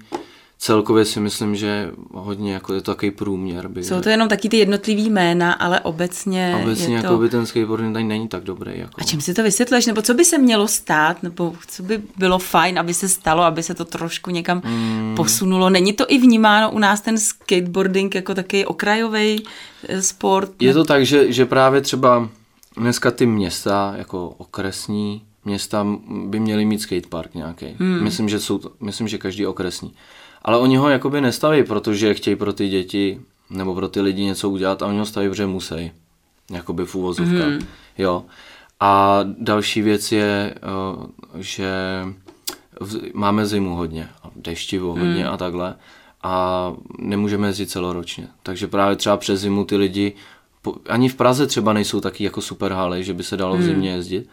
celkově 0.59 1.05
si 1.05 1.21
myslím, 1.21 1.57
že 1.57 1.91
hodně 2.13 2.53
jako 2.53 2.75
je 2.75 2.81
to 2.81 2.95
takový 2.95 3.11
průměr. 3.11 3.69
By, 3.69 3.85
Jsou 3.85 4.01
to 4.01 4.09
jenom 4.09 4.29
taky 4.29 4.49
ty 4.49 4.57
jednotlivý 4.57 5.11
jména, 5.11 5.53
ale 5.53 5.81
obecně 5.81 6.59
Obecně 6.63 6.87
je 6.87 6.97
jako 6.97 7.09
to... 7.09 7.19
by 7.19 7.29
ten 7.29 7.47
skateboarding 7.47 7.93
tady 7.93 8.05
není 8.05 8.29
tak 8.29 8.45
dobrý. 8.45 8.79
Jako. 8.79 9.01
A 9.01 9.05
čím 9.05 9.21
si 9.21 9.35
to 9.35 9.43
vysvětlíš? 9.43 9.87
Nebo 9.87 10.03
co 10.03 10.15
by 10.15 10.25
se 10.25 10.39
mělo 10.39 10.69
stát? 10.69 11.23
Nebo 11.23 11.55
co 11.69 11.83
by 11.83 12.03
bylo 12.17 12.39
fajn, 12.39 12.79
aby 12.79 12.95
se 12.95 13.09
stalo, 13.09 13.43
aby 13.43 13.63
se 13.63 13.75
to 13.75 13.85
trošku 13.85 14.31
někam 14.31 14.63
hmm. 14.65 15.15
posunulo? 15.17 15.71
Není 15.71 15.93
to 15.93 16.05
i 16.09 16.19
vnímáno 16.19 16.71
u 16.71 16.79
nás 16.79 17.01
ten 17.01 17.19
skateboarding 17.19 18.15
jako 18.15 18.35
takový 18.35 18.67
okrajový 18.67 19.45
eh, 19.89 20.03
sport? 20.03 20.63
Je 20.63 20.75
to 20.75 20.85
tak, 20.85 21.07
že, 21.07 21.33
že 21.33 21.47
právě 21.47 21.81
třeba 21.81 22.29
dneska 22.77 23.11
ty 23.11 23.27
města 23.27 23.95
jako 23.97 24.29
okresní 24.29 25.23
města 25.45 25.87
by 26.27 26.41
měly 26.41 26.65
mít 26.65 26.81
skatepark 26.81 27.35
nějaký. 27.35 27.67
Hmm. 27.79 28.03
Myslím, 28.03 28.29
že 28.29 28.41
jsou 28.41 28.59
to, 28.59 28.73
myslím, 28.81 29.09
že 29.09 29.19
každý 29.19 29.47
okresní. 29.47 29.93
Ale 30.43 30.59
oni 30.59 30.77
ho 30.77 30.89
jakoby 30.89 31.21
nestaví, 31.21 31.65
protože 31.65 32.15
chtějí 32.15 32.37
pro 32.37 32.53
ty 32.53 32.69
děti 32.69 33.21
nebo 33.51 33.75
pro 33.75 33.89
ty 33.89 34.01
lidi 34.01 34.25
něco 34.25 34.51
udělat 34.51 34.83
a 34.83 34.87
oni 34.87 34.99
ho 34.99 35.07
staví, 35.07 35.29
protože 35.29 35.47
musí. 35.47 35.93
Jakoby 36.51 36.85
v 36.85 36.95
úvozovkách. 36.95 37.49
Mm. 37.49 37.67
Jo. 37.99 38.25
A 38.81 39.21
další 39.39 39.83
věc 39.83 40.13
je, 40.13 40.55
eh, 40.55 40.63
že 41.35 41.73
máme 43.15 43.47
zimu 43.47 43.77
hodně, 43.77 44.09
deštivo 44.37 44.89
hodně 44.89 45.25
mm. 45.25 45.31
a 45.31 45.37
takhle 45.37 45.75
a 46.23 46.73
nemůžeme 46.99 47.47
jezdit 47.47 47.71
celoročně. 47.71 48.29
Takže 48.43 48.69
právě 48.69 48.97
třeba 48.97 49.17
přes 49.17 49.41
zimu 49.41 49.65
ty 49.65 49.77
lidi, 49.77 50.15
ani 50.89 51.09
v 51.09 51.15
Praze 51.15 51.47
třeba 51.47 51.73
nejsou 51.73 52.01
taky 52.01 52.25
jako 52.25 52.41
super 52.41 52.73
haly, 52.73 53.05
že 53.05 53.15
by 53.15 53.23
se 53.23 53.37
dalo 53.37 53.55
mm. 53.57 53.61
v 53.61 53.65
zimě 53.65 53.91
jezdit, 53.91 54.29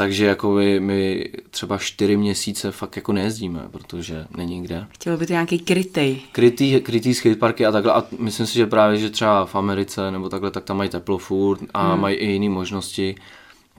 takže 0.00 0.26
jako 0.26 0.50
my, 0.50 0.80
my 0.80 1.30
třeba 1.50 1.78
čtyři 1.78 2.16
měsíce 2.16 2.70
fakt 2.70 2.96
jako 2.96 3.12
nejezdíme, 3.12 3.68
protože 3.70 4.26
není 4.36 4.62
kde. 4.62 4.86
Chtělo 4.90 5.16
by 5.16 5.26
to 5.26 5.32
nějaký 5.32 5.58
krytej. 5.58 6.20
Krytý, 6.32 6.80
krytý 6.80 7.14
skateparky 7.14 7.66
a 7.66 7.72
takhle 7.72 7.92
a 7.92 8.04
myslím 8.18 8.46
si, 8.46 8.54
že 8.54 8.66
právě, 8.66 8.98
že 8.98 9.10
třeba 9.10 9.46
v 9.46 9.54
Americe 9.54 10.10
nebo 10.10 10.28
takhle, 10.28 10.50
tak 10.50 10.64
tam 10.64 10.76
mají 10.76 10.90
teplo 10.90 11.18
furt 11.18 11.60
a 11.74 11.92
hmm. 11.92 12.00
mají 12.00 12.16
i 12.16 12.26
jiné 12.26 12.48
možnosti. 12.48 13.14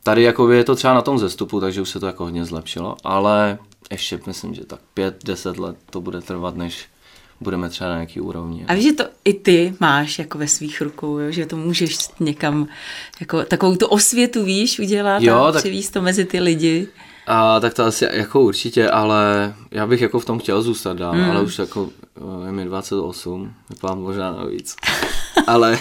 Tady 0.03 0.23
jako 0.23 0.51
je 0.51 0.63
to 0.63 0.75
třeba 0.75 0.93
na 0.93 1.01
tom 1.01 1.19
zestupu, 1.19 1.59
takže 1.59 1.81
už 1.81 1.89
se 1.89 1.99
to 1.99 2.05
jako 2.05 2.23
hodně 2.23 2.45
zlepšilo, 2.45 2.97
ale 3.03 3.57
ještě 3.91 4.19
myslím, 4.27 4.53
že 4.53 4.65
tak 4.65 4.79
pět, 4.93 5.25
deset 5.25 5.57
let 5.57 5.75
to 5.89 6.01
bude 6.01 6.21
trvat, 6.21 6.55
než 6.55 6.85
budeme 7.41 7.69
třeba 7.69 7.89
na 7.89 7.95
nějaký 7.95 8.21
úrovni. 8.21 8.65
A 8.67 8.73
víš, 8.73 8.83
že 8.83 8.93
to 8.93 9.03
i 9.25 9.33
ty 9.33 9.73
máš 9.79 10.19
jako 10.19 10.37
ve 10.37 10.47
svých 10.47 10.81
rukou, 10.81 11.17
jo? 11.17 11.31
že 11.31 11.45
to 11.45 11.57
můžeš 11.57 11.97
někam, 12.19 12.67
jako 13.19 13.43
takovou 13.43 13.75
tu 13.75 13.87
osvětu, 13.87 14.43
víš, 14.43 14.79
udělat 14.79 15.21
jo, 15.21 15.37
a 15.37 15.51
tak... 15.51 15.63
to 15.93 16.01
mezi 16.01 16.25
ty 16.25 16.39
lidi. 16.39 16.87
A 17.27 17.59
tak 17.59 17.73
to 17.73 17.83
asi 17.83 18.07
jako 18.11 18.41
určitě, 18.41 18.89
ale 18.89 19.53
já 19.71 19.87
bych 19.87 20.01
jako 20.01 20.19
v 20.19 20.25
tom 20.25 20.39
chtěl 20.39 20.61
zůstat 20.61 20.97
dál, 20.97 21.15
mm. 21.15 21.29
ale 21.29 21.41
už 21.41 21.59
jako 21.59 21.89
eh, 22.17 22.45
je 22.45 22.51
mi 22.51 22.65
28, 22.65 23.53
vypadám 23.69 23.99
možná 23.99 24.31
navíc. 24.31 24.75
ale, 25.47 25.79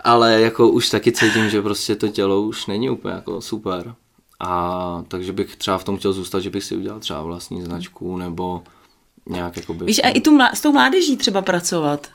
ale 0.00 0.40
jako 0.40 0.68
už 0.68 0.88
taky 0.88 1.12
cítím, 1.12 1.50
že 1.50 1.62
prostě 1.62 1.96
to 1.96 2.08
tělo 2.08 2.42
už 2.42 2.66
není 2.66 2.90
úplně 2.90 3.14
jako 3.14 3.40
super. 3.40 3.94
A 4.40 5.04
takže 5.08 5.32
bych 5.32 5.56
třeba 5.56 5.78
v 5.78 5.84
tom 5.84 5.96
chtěl 5.96 6.12
zůstat, 6.12 6.40
že 6.40 6.50
bych 6.50 6.64
si 6.64 6.76
udělal 6.76 7.00
třeba 7.00 7.22
vlastní 7.22 7.62
značku 7.62 8.16
nebo 8.16 8.62
nějak 9.28 9.56
jakoby... 9.56 9.84
Víš, 9.84 10.00
a 10.04 10.08
i 10.08 10.20
tu 10.20 10.36
mlá, 10.36 10.50
s 10.54 10.60
tou 10.60 10.72
mládeží 10.72 11.16
třeba 11.16 11.42
pracovat. 11.42 12.08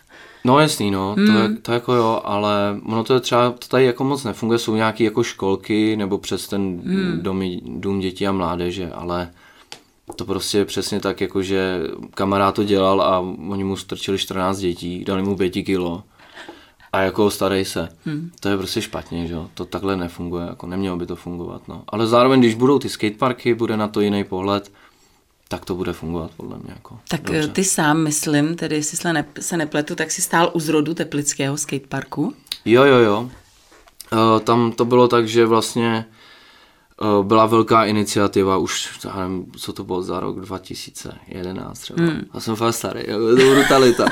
No 0.45 0.59
jasný, 0.59 0.91
no, 0.91 1.15
hmm. 1.17 1.27
to, 1.27 1.33
je, 1.33 1.49
to 1.49 1.71
jako 1.71 1.93
jo, 1.93 2.21
ale 2.23 2.79
ono 2.85 3.03
to 3.03 3.13
je 3.13 3.19
třeba, 3.19 3.51
to 3.51 3.67
tady 3.67 3.85
jako 3.85 4.03
moc 4.03 4.23
nefunguje, 4.23 4.59
jsou 4.59 4.75
nějaké 4.75 5.03
jako 5.03 5.23
školky 5.23 5.95
nebo 5.95 6.17
přes 6.17 6.47
ten 6.47 6.81
hmm. 6.85 7.19
dom, 7.21 7.41
dům 7.65 7.99
dětí 7.99 8.27
a 8.27 8.31
mládeže, 8.31 8.91
ale 8.91 9.29
to 10.15 10.25
prostě 10.25 10.57
je 10.57 10.65
přesně 10.65 10.99
tak, 10.99 11.21
jako 11.21 11.41
že 11.41 11.79
kamarád 12.13 12.55
to 12.55 12.63
dělal 12.63 13.01
a 13.01 13.19
oni 13.49 13.63
mu 13.63 13.77
strčili 13.77 14.17
14 14.17 14.57
dětí, 14.57 15.05
dali 15.05 15.23
mu 15.23 15.37
5 15.37 15.49
kilo 15.49 16.03
a 16.93 17.01
jako 17.01 17.29
starej 17.29 17.65
se. 17.65 17.89
Hmm. 18.05 18.31
To 18.39 18.49
je 18.49 18.57
prostě 18.57 18.81
špatně, 18.81 19.27
že 19.27 19.33
jo, 19.33 19.49
to 19.53 19.65
takhle 19.65 19.97
nefunguje, 19.97 20.45
jako 20.45 20.67
nemělo 20.67 20.97
by 20.97 21.05
to 21.05 21.15
fungovat, 21.15 21.67
no. 21.67 21.83
Ale 21.87 22.07
zároveň, 22.07 22.39
když 22.39 22.55
budou 22.55 22.79
ty 22.79 22.89
skateparky, 22.89 23.53
bude 23.53 23.77
na 23.77 23.87
to 23.87 24.01
jiný 24.01 24.23
pohled, 24.23 24.71
tak 25.53 25.65
to 25.65 25.75
bude 25.75 25.93
fungovat 25.93 26.31
podle 26.37 26.57
mě. 26.57 26.73
Jako 26.73 26.99
tak 27.07 27.21
dobře. 27.21 27.43
Eh, 27.43 27.47
ty 27.47 27.63
sám, 27.63 27.97
myslím, 27.97 28.55
tedy 28.55 28.75
jestli 28.75 28.97
se, 28.97 29.13
ne, 29.13 29.25
se 29.39 29.57
nepletu, 29.57 29.95
tak 29.95 30.11
si 30.11 30.21
stál 30.21 30.51
u 30.53 30.59
zrodu 30.59 30.93
Teplického 30.93 31.57
skateparku. 31.57 32.33
Jo, 32.65 32.83
jo, 32.83 32.97
jo. 32.97 33.29
Uh, 34.11 34.39
tam 34.39 34.71
to 34.71 34.85
bylo 34.85 35.07
tak, 35.07 35.27
že 35.27 35.45
vlastně 35.45 36.05
uh, 37.01 37.25
byla 37.25 37.45
velká 37.45 37.85
iniciativa, 37.85 38.57
už 38.57 38.99
nevím, 39.17 39.51
co 39.57 39.73
to 39.73 39.83
bylo 39.83 40.03
za 40.03 40.19
rok 40.19 40.39
2011 40.39 41.79
třeba. 41.79 42.03
Hmm. 42.03 42.21
Já 42.33 42.39
jsem 42.39 42.55
fakt 42.55 42.73
starý, 42.73 42.99
jako 43.07 43.35
to 43.35 43.35
brutalita. 43.35 44.05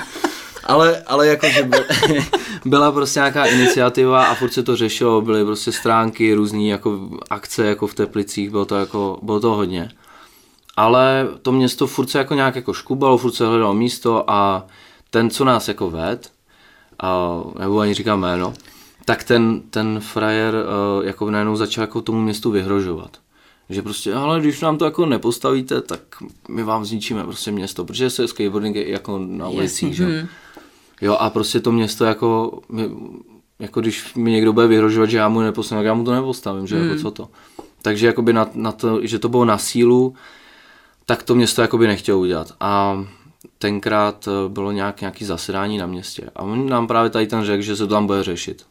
ale, 0.64 1.02
ale 1.08 1.28
jakože 1.28 1.64
byl, 1.64 1.86
byla 2.66 2.92
prostě 2.92 3.20
nějaká 3.20 3.46
iniciativa 3.46 4.26
a 4.26 4.36
furt 4.36 4.54
se 4.54 4.64
to 4.64 4.76
řešilo, 4.76 5.22
byly 5.22 5.46
prostě 5.46 5.72
stránky, 5.72 6.34
různé 6.34 6.64
jako 6.64 7.10
akce 7.30 7.66
jako 7.66 7.88
v 7.88 7.94
Teplicích, 7.94 8.50
bylo 8.50 8.66
to 8.66 8.76
jako, 8.76 9.20
bylo 9.22 9.40
to 9.40 9.50
hodně 9.56 9.92
ale 10.78 11.28
to 11.42 11.52
město 11.52 11.88
furt 11.88 12.10
se 12.10 12.18
jako 12.18 12.34
nějak 12.34 12.56
jako 12.56 12.74
škubalo, 12.74 13.18
furt 13.18 13.32
se 13.32 13.48
hledalo 13.48 13.74
místo 13.74 14.32
a 14.32 14.68
ten, 15.10 15.30
co 15.30 15.46
nás 15.46 15.68
jako 15.68 15.90
ved, 15.90 16.32
a, 17.00 17.42
nebo 17.60 17.80
ani 17.80 17.94
říkám 17.94 18.20
jméno, 18.20 18.54
tak 19.06 19.24
ten, 19.24 19.62
ten 19.70 20.00
frajer 20.00 20.54
uh, 20.56 21.06
jako 21.06 21.32
najednou 21.32 21.56
začal 21.56 21.82
jako 21.82 22.02
tomu 22.02 22.22
městu 22.22 22.52
vyhrožovat. 22.52 23.18
Že 23.70 23.82
prostě, 23.82 24.14
ale 24.14 24.40
když 24.40 24.62
nám 24.62 24.78
to 24.78 24.86
jako 24.86 25.06
nepostavíte, 25.06 25.82
tak 25.82 26.00
my 26.50 26.64
vám 26.64 26.86
zničíme 26.86 27.24
prostě 27.24 27.52
město, 27.52 27.86
protože 27.86 28.10
se 28.10 28.28
skateboarding 28.28 28.76
je 28.76 28.90
jako 28.90 29.20
na 29.20 29.50
ulicích, 29.50 29.96
že? 29.96 30.06
Hmm. 30.06 30.28
Jo, 31.02 31.18
a 31.20 31.30
prostě 31.30 31.60
to 31.60 31.72
město 31.72 32.06
jako, 32.06 32.62
jako 33.60 33.82
když 33.82 34.16
mi 34.16 34.32
někdo 34.32 34.54
bude 34.54 34.68
vyhrožovat, 34.68 35.10
že 35.10 35.18
já 35.18 35.30
mu 35.30 35.42
nepostavím, 35.42 35.80
tak 35.80 35.86
já 35.86 35.94
mu 35.94 36.04
to 36.04 36.12
nepostavím, 36.12 36.68
že 36.68 36.76
hmm. 36.76 36.90
jako 36.90 37.02
co 37.02 37.12
to. 37.12 37.30
Takže 37.82 38.08
jakoby 38.08 38.34
na, 38.34 38.50
na 38.54 38.72
to, 38.72 39.06
že 39.08 39.20
to 39.20 39.30
bylo 39.30 39.46
na 39.46 39.58
sílu, 39.58 40.14
tak 41.06 41.24
to 41.24 41.36
město 41.36 41.62
jakoby 41.62 41.88
nechtělo 41.88 42.20
udělat. 42.20 42.52
A 42.60 43.04
tenkrát 43.58 44.28
eh, 44.28 44.50
bylo 44.50 44.72
nějak, 44.72 45.02
nějaký 45.02 45.26
zasedání 45.26 45.78
na 45.78 45.86
městě 45.86 46.30
a 46.36 46.42
on 46.42 46.70
nám 46.70 46.88
právě 46.88 47.10
tady 47.10 47.28
ten 47.28 47.46
řekl, 47.46 47.64
že 47.64 47.76
se 47.76 47.88
to 47.88 47.94
tam 47.94 48.08
bude 48.08 48.24
řešit. 48.24 48.66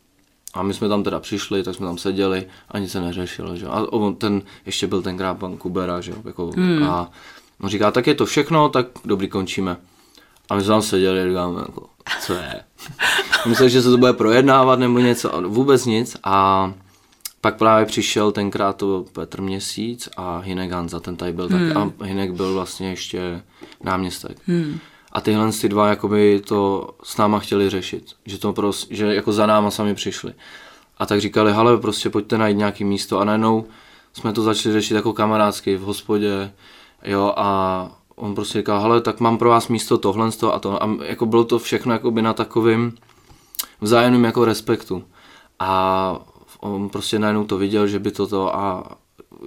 A 0.54 0.62
my 0.62 0.74
jsme 0.74 0.88
tam 0.88 1.02
teda 1.02 1.20
přišli, 1.20 1.62
tak 1.62 1.74
jsme 1.74 1.86
tam 1.86 1.98
seděli 1.98 2.46
a 2.68 2.78
nic 2.78 2.92
se 2.92 3.00
neřešilo. 3.00 3.56
Že? 3.56 3.66
A 3.66 3.92
on, 3.92 4.16
ten 4.16 4.42
ještě 4.66 4.86
byl 4.86 5.02
tenkrát 5.02 5.38
pan 5.38 5.56
Kubera, 5.56 6.00
že? 6.00 6.12
Jako, 6.24 6.50
hmm. 6.56 6.82
a 6.82 7.10
on 7.60 7.70
říká, 7.70 7.90
tak 7.90 8.06
je 8.06 8.14
to 8.14 8.26
všechno, 8.26 8.68
tak 8.68 8.86
dobrý, 9.04 9.28
končíme. 9.28 9.76
A 10.50 10.54
my 10.54 10.60
jsme 10.60 10.68
tam 10.68 10.82
seděli 10.82 11.20
a 11.20 11.28
říkáme, 11.28 11.60
jako, 11.60 11.86
co 12.20 12.32
je? 12.32 12.60
Myslel, 13.46 13.68
že 13.68 13.82
se 13.82 13.90
to 13.90 13.98
bude 13.98 14.12
projednávat 14.12 14.78
nebo 14.78 14.98
něco, 14.98 15.34
a 15.34 15.40
vůbec 15.40 15.84
nic. 15.84 16.16
A 16.24 16.72
pak 17.40 17.56
právě 17.56 17.86
přišel 17.86 18.32
tenkrát 18.32 18.76
to 18.76 19.04
Petr 19.12 19.40
Měsíc 19.40 20.08
a 20.16 20.38
Hinek 20.38 20.70
Hanza, 20.70 21.00
ten 21.00 21.16
tady 21.16 21.32
byl 21.32 21.48
hmm. 21.48 21.72
tak 21.72 21.76
a 21.76 22.04
Hinek 22.04 22.32
byl 22.32 22.54
vlastně 22.54 22.90
ještě 22.90 23.42
náměstek. 23.82 24.38
Hmm. 24.46 24.78
A 25.12 25.20
tyhle 25.20 25.52
ty 25.52 25.68
dva 25.68 25.88
jakoby 25.88 26.42
to 26.46 26.88
s 27.02 27.16
náma 27.16 27.38
chtěli 27.38 27.70
řešit, 27.70 28.04
že 28.26 28.38
to 28.38 28.52
prostě, 28.52 28.96
že 28.96 29.14
jako 29.14 29.32
za 29.32 29.46
náma 29.46 29.70
sami 29.70 29.94
přišli. 29.94 30.34
A 30.98 31.06
tak 31.06 31.20
říkali, 31.20 31.52
hele, 31.52 31.78
prostě 31.78 32.10
pojďte 32.10 32.38
najít 32.38 32.56
nějaký 32.56 32.84
místo 32.84 33.18
a 33.18 33.24
najednou 33.24 33.64
jsme 34.12 34.32
to 34.32 34.42
začali 34.42 34.72
řešit 34.72 34.94
jako 34.94 35.12
kamarádsky 35.12 35.76
v 35.76 35.80
hospodě, 35.80 36.52
jo, 37.04 37.34
a 37.36 37.90
on 38.16 38.34
prostě 38.34 38.58
říkal, 38.58 38.80
hele, 38.80 39.00
tak 39.00 39.20
mám 39.20 39.38
pro 39.38 39.48
vás 39.48 39.68
místo 39.68 39.98
tohle 39.98 40.28
a 40.52 40.58
to. 40.58 40.82
A 40.82 40.90
jako 41.04 41.26
bylo 41.26 41.44
to 41.44 41.58
všechno 41.58 41.92
jakoby 41.92 42.22
na 42.22 42.32
takovým 42.32 42.94
vzájemným 43.80 44.24
jako 44.24 44.44
respektu. 44.44 45.04
A 45.58 46.20
on 46.60 46.88
prostě 46.88 47.18
najednou 47.18 47.44
to 47.44 47.58
viděl, 47.58 47.86
že 47.86 47.98
by 47.98 48.10
to 48.10 48.26
to 48.26 48.56
a 48.56 48.84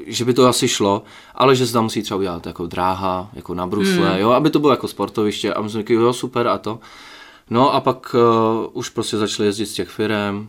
že 0.05 0.25
by 0.25 0.33
to 0.33 0.47
asi 0.47 0.67
šlo, 0.67 1.03
ale 1.35 1.55
že 1.55 1.67
se 1.67 1.73
tam 1.73 1.83
musí 1.83 2.01
třeba 2.01 2.17
udělat 2.17 2.45
jako 2.45 2.67
dráha, 2.67 3.29
jako 3.33 3.53
na 3.53 3.67
brusle, 3.67 4.09
hmm. 4.09 4.19
jo, 4.19 4.29
aby 4.29 4.49
to 4.49 4.59
bylo 4.59 4.73
jako 4.73 4.87
sportoviště 4.87 5.53
a 5.53 5.61
my 5.61 5.69
jsme 5.69 5.81
říkali, 5.81 5.99
jo, 5.99 6.13
super 6.13 6.47
a 6.47 6.57
to. 6.57 6.79
No 7.49 7.73
a 7.73 7.81
pak 7.81 8.15
uh, 8.15 8.69
už 8.73 8.89
prostě 8.89 9.17
začali 9.17 9.47
jezdit 9.47 9.65
z 9.65 9.73
těch 9.73 9.89
firm, 9.89 10.47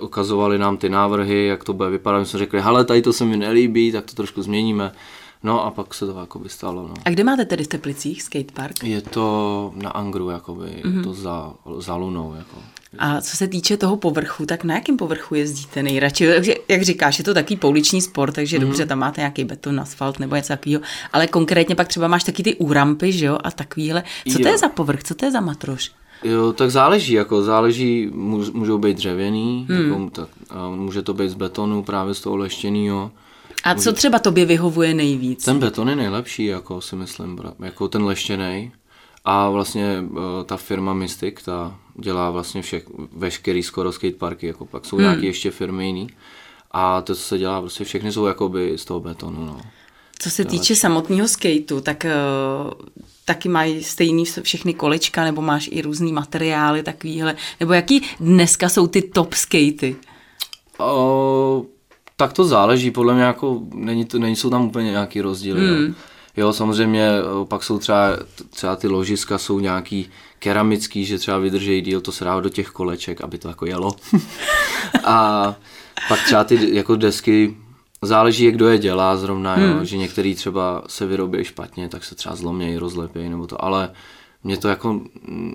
ukazovali 0.00 0.58
nám 0.58 0.76
ty 0.76 0.88
návrhy, 0.88 1.46
jak 1.46 1.64
to 1.64 1.72
bude 1.72 1.90
vypadat, 1.90 2.18
my 2.18 2.26
jsme 2.26 2.38
řekli, 2.38 2.60
hele, 2.60 2.84
tady 2.84 3.02
to 3.02 3.12
se 3.12 3.24
mi 3.24 3.36
nelíbí, 3.36 3.92
tak 3.92 4.04
to 4.04 4.14
trošku 4.14 4.42
změníme. 4.42 4.92
No 5.42 5.64
a 5.64 5.70
pak 5.70 5.94
se 5.94 6.06
to 6.06 6.20
jako 6.20 6.40
stalo. 6.46 6.88
No. 6.88 6.94
A 7.04 7.10
kde 7.10 7.24
máte 7.24 7.44
tedy 7.44 7.64
v 7.64 7.68
Teplicích 7.68 8.22
skatepark? 8.22 8.84
Je 8.84 9.00
to 9.00 9.72
na 9.74 9.90
Angru, 9.90 10.30
jakoby, 10.30 10.64
mm-hmm. 10.64 11.04
to 11.04 11.14
za, 11.14 11.52
za 11.78 11.96
Lunou. 11.96 12.34
Jako. 12.34 12.56
A 12.98 13.20
co 13.20 13.36
se 13.36 13.48
týče 13.48 13.76
toho 13.76 13.96
povrchu, 13.96 14.46
tak 14.46 14.64
na 14.64 14.74
jakém 14.74 14.96
povrchu 14.96 15.34
jezdíte 15.34 15.82
nejradši? 15.82 16.26
Takže, 16.26 16.54
jak 16.68 16.82
říkáš, 16.82 17.18
je 17.18 17.24
to 17.24 17.34
takový 17.34 17.56
pouliční 17.56 18.02
sport, 18.02 18.34
takže 18.34 18.58
mm-hmm. 18.58 18.60
dobře, 18.60 18.86
tam 18.86 18.98
máte 18.98 19.20
nějaký 19.20 19.44
beton, 19.44 19.80
asfalt 19.80 20.18
nebo 20.18 20.36
něco 20.36 20.48
takového, 20.48 20.82
ale 21.12 21.26
konkrétně 21.26 21.74
pak 21.74 21.88
třeba 21.88 22.08
máš 22.08 22.24
taky 22.24 22.42
ty 22.42 22.54
úrampy, 22.54 23.12
že 23.12 23.26
jo, 23.26 23.38
a 23.44 23.50
takovýhle. 23.50 24.02
Co 24.32 24.38
jo. 24.38 24.42
to 24.42 24.48
je 24.48 24.58
za 24.58 24.68
povrch, 24.68 25.02
co 25.02 25.14
to 25.14 25.24
je 25.24 25.30
za 25.30 25.40
matroš? 25.40 25.90
Jo, 26.24 26.52
tak 26.52 26.70
záleží, 26.70 27.12
jako 27.12 27.42
záleží, 27.42 28.10
můžou 28.52 28.78
být 28.78 28.96
dřevěný, 28.96 29.66
hmm. 29.68 29.88
jako, 29.88 30.10
tak, 30.10 30.28
může 30.74 31.02
to 31.02 31.14
být 31.14 31.28
z 31.28 31.34
betonu, 31.34 31.82
právě 31.82 32.14
z 32.14 32.20
toho 32.20 32.36
leštěnýho. 32.36 33.10
A 33.64 33.74
co 33.74 33.92
třeba 33.92 34.18
tobě 34.18 34.44
vyhovuje 34.44 34.94
nejvíc? 34.94 35.44
Ten 35.44 35.58
beton 35.58 35.88
je 35.88 35.96
nejlepší, 35.96 36.44
jako 36.44 36.80
si 36.80 36.96
myslím, 36.96 37.38
jako 37.60 37.88
ten 37.88 38.04
leštěný. 38.04 38.72
A 39.24 39.50
vlastně 39.50 40.04
eh, 40.04 40.44
ta 40.44 40.56
firma 40.56 40.94
Mystic, 40.94 41.34
ta 41.44 41.76
dělá 41.94 42.30
vlastně 42.30 42.62
všech, 42.62 42.86
veškerý 43.12 43.62
skoro 43.62 43.92
skateparky, 43.92 44.46
jako 44.46 44.66
pak 44.66 44.84
jsou 44.84 44.96
hmm. 44.96 45.02
nějaké 45.02 45.26
ještě 45.26 45.50
firmy 45.50 45.86
jiný. 45.86 46.08
A 46.70 47.00
to, 47.00 47.14
co 47.14 47.20
se 47.20 47.38
dělá, 47.38 47.60
prostě 47.60 47.84
všechny 47.84 48.12
jsou 48.12 48.26
jakoby 48.26 48.78
z 48.78 48.84
toho 48.84 49.00
betonu. 49.00 49.44
No. 49.44 49.60
Co 50.18 50.30
se 50.30 50.44
týče 50.44 50.76
samotného 50.76 51.28
skateu, 51.28 51.80
tak 51.80 52.06
uh, 52.06 52.72
taky 53.24 53.48
mají 53.48 53.84
stejný 53.84 54.24
všechny 54.42 54.74
kolečka, 54.74 55.24
nebo 55.24 55.42
máš 55.42 55.68
i 55.72 55.82
různý 55.82 56.12
materiály 56.12 56.82
takovýhle, 56.82 57.36
nebo 57.60 57.72
jaký 57.72 58.02
dneska 58.20 58.68
jsou 58.68 58.86
ty 58.86 59.02
top 59.02 59.34
skatey? 59.34 59.96
Uh, 60.80 61.64
tak 62.20 62.32
to 62.32 62.44
záleží, 62.44 62.90
podle 62.90 63.14
mě 63.14 63.22
jako 63.22 63.60
není 63.74 64.04
to, 64.04 64.18
nejsou 64.18 64.50
tam 64.50 64.66
úplně 64.66 64.90
nějaký 64.90 65.20
rozdíly. 65.20 65.60
Hmm. 65.60 65.86
Jo. 65.86 65.94
jo, 66.36 66.52
samozřejmě 66.52 67.08
pak 67.48 67.62
jsou 67.62 67.78
třeba, 67.78 68.16
třeba 68.50 68.76
ty 68.76 68.88
ložiska 68.88 69.38
jsou 69.38 69.60
nějaký 69.60 70.10
keramický, 70.38 71.04
že 71.04 71.18
třeba 71.18 71.38
vydrží 71.38 71.80
díl, 71.80 72.00
to 72.00 72.12
se 72.12 72.24
dá 72.24 72.40
do 72.40 72.48
těch 72.48 72.68
koleček, 72.68 73.20
aby 73.20 73.38
to 73.38 73.48
jako 73.48 73.66
jelo. 73.66 73.96
a 75.04 75.54
pak 76.08 76.24
třeba 76.24 76.44
ty 76.44 76.76
jako 76.76 76.96
desky, 76.96 77.56
záleží, 78.02 78.44
jak 78.44 78.54
kdo 78.54 78.68
je 78.68 78.78
dělá 78.78 79.16
zrovna, 79.16 79.54
hmm. 79.54 79.78
jo, 79.78 79.84
že 79.84 79.96
některý 79.96 80.34
třeba 80.34 80.82
se 80.86 81.06
vyrobí 81.06 81.44
špatně, 81.44 81.88
tak 81.88 82.04
se 82.04 82.14
třeba 82.14 82.36
zlomějí, 82.36 82.76
rozlepějí 82.76 83.28
nebo 83.28 83.46
to, 83.46 83.64
ale 83.64 83.90
mě 84.44 84.56
to 84.56 84.68
jako, 84.68 85.00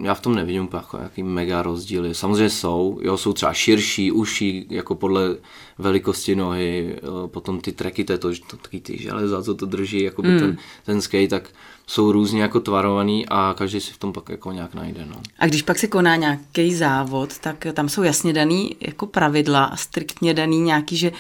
já 0.02 0.14
v 0.14 0.22
tom 0.22 0.36
nevidím 0.36 0.70
jako 0.74 0.98
jaký 0.98 1.24
mega 1.24 1.62
rozdíly. 1.62 2.16
Samozřejmě 2.16 2.50
jsou, 2.50 3.00
jo, 3.02 3.18
jsou 3.18 3.34
třeba 3.34 3.54
širší, 3.54 4.12
uší, 4.12 4.68
jako 4.70 4.96
podle 4.96 5.36
velikosti 5.78 6.36
nohy, 6.36 6.96
potom 7.28 7.60
ty 7.60 7.72
treky, 7.72 8.04
to 8.04 8.12
je 8.12 8.18
to, 8.18 8.30
to 8.50 8.58
taky 8.58 8.80
ty 8.80 8.98
železa, 8.98 9.44
co 9.44 9.56
to 9.56 9.66
drží, 9.66 10.04
jako 10.04 10.22
mm. 10.22 10.40
ten, 10.40 10.58
ten 10.86 11.02
skate, 11.02 11.28
tak 11.28 11.50
jsou 11.88 12.12
různě 12.12 12.42
jako 12.42 12.60
tvarovaný 12.60 13.26
a 13.28 13.56
každý 13.58 13.80
si 13.80 13.94
v 13.94 13.98
tom 13.98 14.14
pak 14.14 14.30
jako 14.30 14.52
nějak 14.52 14.74
najde. 14.74 15.06
No. 15.06 15.22
A 15.40 15.48
když 15.48 15.62
pak 15.62 15.80
se 15.80 15.88
koná 15.88 16.16
nějaký 16.16 16.74
závod, 16.76 17.40
tak 17.40 17.68
tam 17.74 17.90
jsou 17.90 18.04
jasně 18.04 18.34
daný 18.34 18.76
jako 18.80 19.06
pravidla 19.06 19.64
a 19.64 19.76
striktně 19.76 20.34
daný 20.34 20.62
nějaký, 20.62 20.98
že 20.98 21.12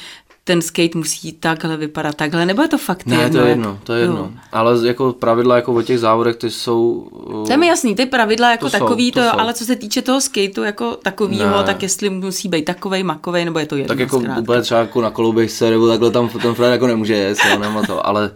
ten 0.47 0.61
skate 0.61 0.97
musí 0.97 1.33
takhle 1.33 1.77
vypadat, 1.77 2.15
takhle, 2.15 2.45
nebo 2.45 2.61
je 2.61 2.67
to 2.67 2.77
fakt 2.77 3.05
ne, 3.05 3.15
jedno? 3.15 3.39
to 3.39 3.45
je 3.45 3.49
jedno, 3.49 3.79
to 3.83 3.93
je 3.93 4.01
jedno. 4.01 4.15
Jo. 4.15 4.31
Ale 4.51 4.87
jako 4.87 5.13
pravidla 5.13 5.55
jako 5.55 5.73
o 5.73 5.81
těch 5.81 5.99
závodech, 5.99 6.35
ty 6.35 6.51
jsou... 6.51 7.09
To 7.45 7.51
je 7.51 7.57
mi 7.57 7.67
jasný, 7.67 7.95
ty 7.95 8.05
pravidla 8.05 8.51
jako 8.51 8.65
to 8.65 8.71
takový, 8.71 9.07
jsou, 9.07 9.11
to, 9.11 9.19
to 9.19 9.29
jsou. 9.29 9.39
ale 9.39 9.53
co 9.53 9.65
se 9.65 9.75
týče 9.75 10.01
toho 10.01 10.21
skateu 10.21 10.63
jako 10.63 10.97
takovýho, 11.03 11.63
tak 11.63 11.83
jestli 11.83 12.09
musí 12.09 12.49
být 12.49 12.65
takovej, 12.65 13.03
makovej, 13.03 13.45
nebo 13.45 13.59
je 13.59 13.65
to 13.65 13.75
jedno. 13.75 13.87
Tak 13.87 13.99
jako 13.99 14.19
zkrátka. 14.19 14.41
úplně 14.41 14.61
třeba 14.61 14.79
jako 14.79 15.01
na 15.01 15.09
kolouběžce, 15.09 15.69
nebo 15.69 15.87
takhle 15.87 16.11
tam 16.11 16.29
ten 16.29 16.53
Fred 16.53 16.71
jako 16.71 16.87
nemůže 16.87 17.15
jet, 17.15 17.37
nebo 17.59 17.83
to, 17.83 18.07
ale 18.07 18.31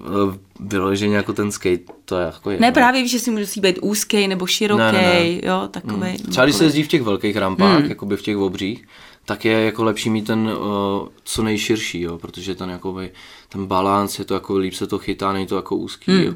eh, 0.00 0.38
vyloženě 0.60 1.16
jako 1.16 1.32
ten 1.32 1.52
skate, 1.52 1.92
to 2.04 2.18
je 2.18 2.26
jako 2.26 2.50
jedno. 2.50 2.66
Ne, 2.66 2.72
právě 2.72 3.02
víš, 3.02 3.10
že 3.10 3.18
si 3.18 3.30
musí 3.30 3.60
být 3.60 3.78
úzký 3.82 4.28
nebo 4.28 4.46
široký, 4.46 4.82
ne, 4.82 4.92
ne, 4.92 5.00
ne. 5.00 5.40
jo, 5.42 5.68
takový. 5.70 6.08
Hmm. 6.08 6.30
Třeba 6.30 6.44
když 6.44 6.56
se 6.56 6.64
jezdí 6.64 6.82
v 6.82 6.88
těch 6.88 7.02
velkých 7.02 7.36
rampách, 7.36 7.78
hmm. 7.78 7.88
jakoby 7.88 8.16
v 8.16 8.22
těch 8.22 8.36
obřích, 8.36 8.84
tak 9.28 9.44
je 9.44 9.52
jako 9.64 9.84
lepší 9.84 10.10
mít 10.10 10.26
ten 10.26 10.38
uh, 10.58 11.08
co 11.24 11.42
nejširší, 11.42 12.00
jo, 12.00 12.18
protože 12.18 12.54
ten, 12.54 12.70
jakoby, 12.70 13.10
ten 13.48 13.66
balans 13.66 14.18
je 14.18 14.24
to 14.24 14.34
jako 14.34 14.56
líp 14.56 14.74
se 14.74 14.86
to 14.86 14.98
chytá, 14.98 15.32
není 15.32 15.46
to 15.46 15.56
jako 15.56 15.76
úzký. 15.76 16.12
Hmm. 16.12 16.22
Jo. 16.22 16.34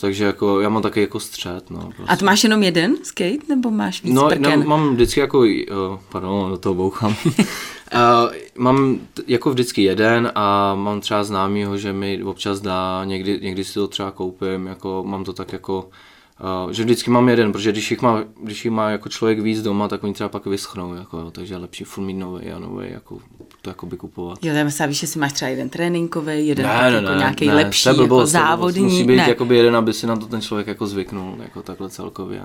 Takže 0.00 0.24
jako, 0.24 0.60
já 0.60 0.68
mám 0.68 0.82
taky 0.82 1.00
jako 1.00 1.20
střed. 1.20 1.70
No, 1.70 1.78
prostě. 1.78 2.12
A 2.12 2.16
ty 2.16 2.24
máš 2.24 2.44
jenom 2.44 2.62
jeden 2.62 2.96
skate, 3.04 3.46
nebo 3.48 3.70
máš 3.70 4.02
víc 4.02 4.14
No, 4.14 4.28
prken? 4.28 4.60
no 4.60 4.66
mám 4.66 4.94
vždycky 4.94 5.20
jako, 5.20 5.38
uh, 5.38 5.46
pardon, 6.08 6.50
do 6.50 6.56
toho 6.58 6.74
bouchám. 6.74 7.16
uh, 7.26 7.34
mám 8.58 8.98
jako 9.26 9.50
vždycky 9.50 9.82
jeden 9.82 10.32
a 10.34 10.74
mám 10.74 11.00
třeba 11.00 11.24
známýho, 11.24 11.78
že 11.78 11.92
mi 11.92 12.22
občas 12.22 12.60
dá, 12.60 13.04
někdy, 13.04 13.38
někdy 13.42 13.64
si 13.64 13.74
to 13.74 13.88
třeba 13.88 14.10
koupím, 14.10 14.66
jako 14.66 15.02
mám 15.06 15.24
to 15.24 15.32
tak 15.32 15.52
jako 15.52 15.88
Uh, 16.64 16.72
že 16.72 16.84
vždycky 16.84 17.10
mám 17.10 17.28
jeden, 17.28 17.52
protože 17.52 17.72
když 17.72 17.90
jich, 17.90 18.02
má, 18.02 18.24
když 18.42 18.64
jich 18.64 18.72
má 18.72 18.90
jako 18.90 19.08
člověk 19.08 19.40
víc 19.40 19.62
doma, 19.62 19.88
tak 19.88 20.04
oni 20.04 20.12
třeba 20.12 20.28
pak 20.28 20.46
vyschnou, 20.46 20.94
jako, 20.94 21.18
jo, 21.18 21.30
takže 21.30 21.54
je 21.54 21.58
lepší 21.58 21.84
furt 21.84 22.04
mít 22.04 22.14
nový 22.14 22.50
a 22.50 22.58
nový, 22.58 22.86
jako, 22.90 23.18
to 23.62 23.70
jako 23.70 23.86
by 23.86 23.96
kupovat. 23.96 24.44
Jo, 24.44 24.54
tam 24.54 24.70
se 24.70 24.86
víš, 24.86 24.98
že 24.98 25.06
si 25.06 25.18
máš 25.18 25.32
třeba 25.32 25.48
jeden 25.48 25.68
tréninkový, 25.68 26.46
jeden 26.46 26.66
ne, 26.66 26.90
ne, 26.90 26.96
jako 26.96 27.10
ne, 27.10 27.18
nějaký 27.18 27.46
ne, 27.46 27.54
lepší, 27.54 27.88
jako 27.88 28.06
blbost, 28.06 28.30
závodní. 28.30 28.82
Musí 28.82 29.04
být 29.04 29.16
ne. 29.16 29.28
jakoby 29.28 29.56
jeden, 29.56 29.76
aby 29.76 29.92
si 29.92 30.06
na 30.06 30.16
to 30.16 30.26
ten 30.26 30.40
člověk 30.40 30.66
jako 30.66 30.86
zvyknul, 30.86 31.36
jako 31.42 31.62
takhle 31.62 31.90
celkově. 31.90 32.42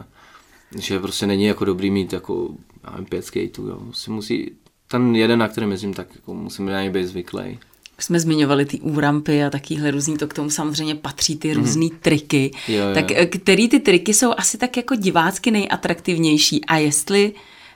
Že 0.79 0.99
prostě 0.99 1.27
není 1.27 1.45
jako 1.45 1.65
dobrý 1.65 1.91
mít 1.91 2.13
jako, 2.13 2.49
já 2.83 2.91
nevím, 2.91 3.05
pět 3.05 3.25
skateů, 3.25 3.67
jo. 3.67 3.77
Musí, 3.79 4.11
musí, 4.11 4.51
ten 4.87 5.15
jeden, 5.15 5.39
na 5.39 5.47
kterém 5.47 5.71
jezdím, 5.71 5.93
tak 5.93 6.07
jako 6.15 6.33
musím 6.33 6.65
na 6.65 6.81
něj 6.81 6.89
být 6.89 7.07
zvyklý 7.07 7.59
jsme 8.03 8.19
zmiňovali 8.19 8.65
ty 8.65 8.79
úrampy 8.79 9.43
a 9.43 9.49
takýhle 9.49 9.91
různý, 9.91 10.17
to 10.17 10.27
k 10.27 10.33
tomu 10.33 10.49
samozřejmě 10.49 10.95
patří 10.95 11.35
ty 11.37 11.53
různé 11.53 11.85
mm. 11.85 11.97
triky. 12.01 12.51
Jo, 12.67 12.87
jo. 12.87 12.93
Tak 12.93 13.11
eh, 13.11 13.25
který 13.25 13.69
ty 13.69 13.79
triky 13.79 14.13
jsou 14.13 14.33
asi 14.37 14.57
tak 14.57 14.77
jako 14.77 14.95
divácky 14.95 15.51
nejatraktivnější 15.51 16.65
a 16.65 16.77
jestli 16.77 17.33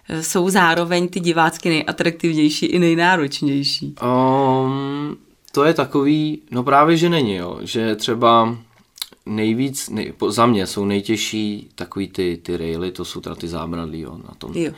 eh, 0.10 0.24
jsou 0.24 0.50
zároveň 0.50 1.08
ty 1.08 1.20
divácky 1.20 1.70
nejatraktivnější 1.70 2.65
i 2.65 2.79
nejnáročnější? 2.79 3.96
Um, 4.03 5.17
to 5.51 5.63
je 5.63 5.74
takový, 5.74 6.41
no 6.51 6.63
právě, 6.63 6.98
že 6.98 7.10
není, 7.10 7.36
jo. 7.36 7.60
že 7.62 7.96
třeba 7.96 8.58
nejvíc, 9.25 9.89
nej, 9.89 10.13
za 10.27 10.46
mě 10.46 10.67
jsou 10.67 10.86
nejtěžší 10.86 11.70
takový 11.75 12.08
ty, 12.08 12.39
ty 12.44 12.58
raily, 12.58 12.91
to 12.91 13.05
jsou 13.05 13.22
teda 13.22 13.36
ty 13.36 13.48
zábradlí, 13.48 14.00
jo, 14.00 14.17
na 14.17 14.34
tom. 14.38 14.51
Jo. 14.55 14.72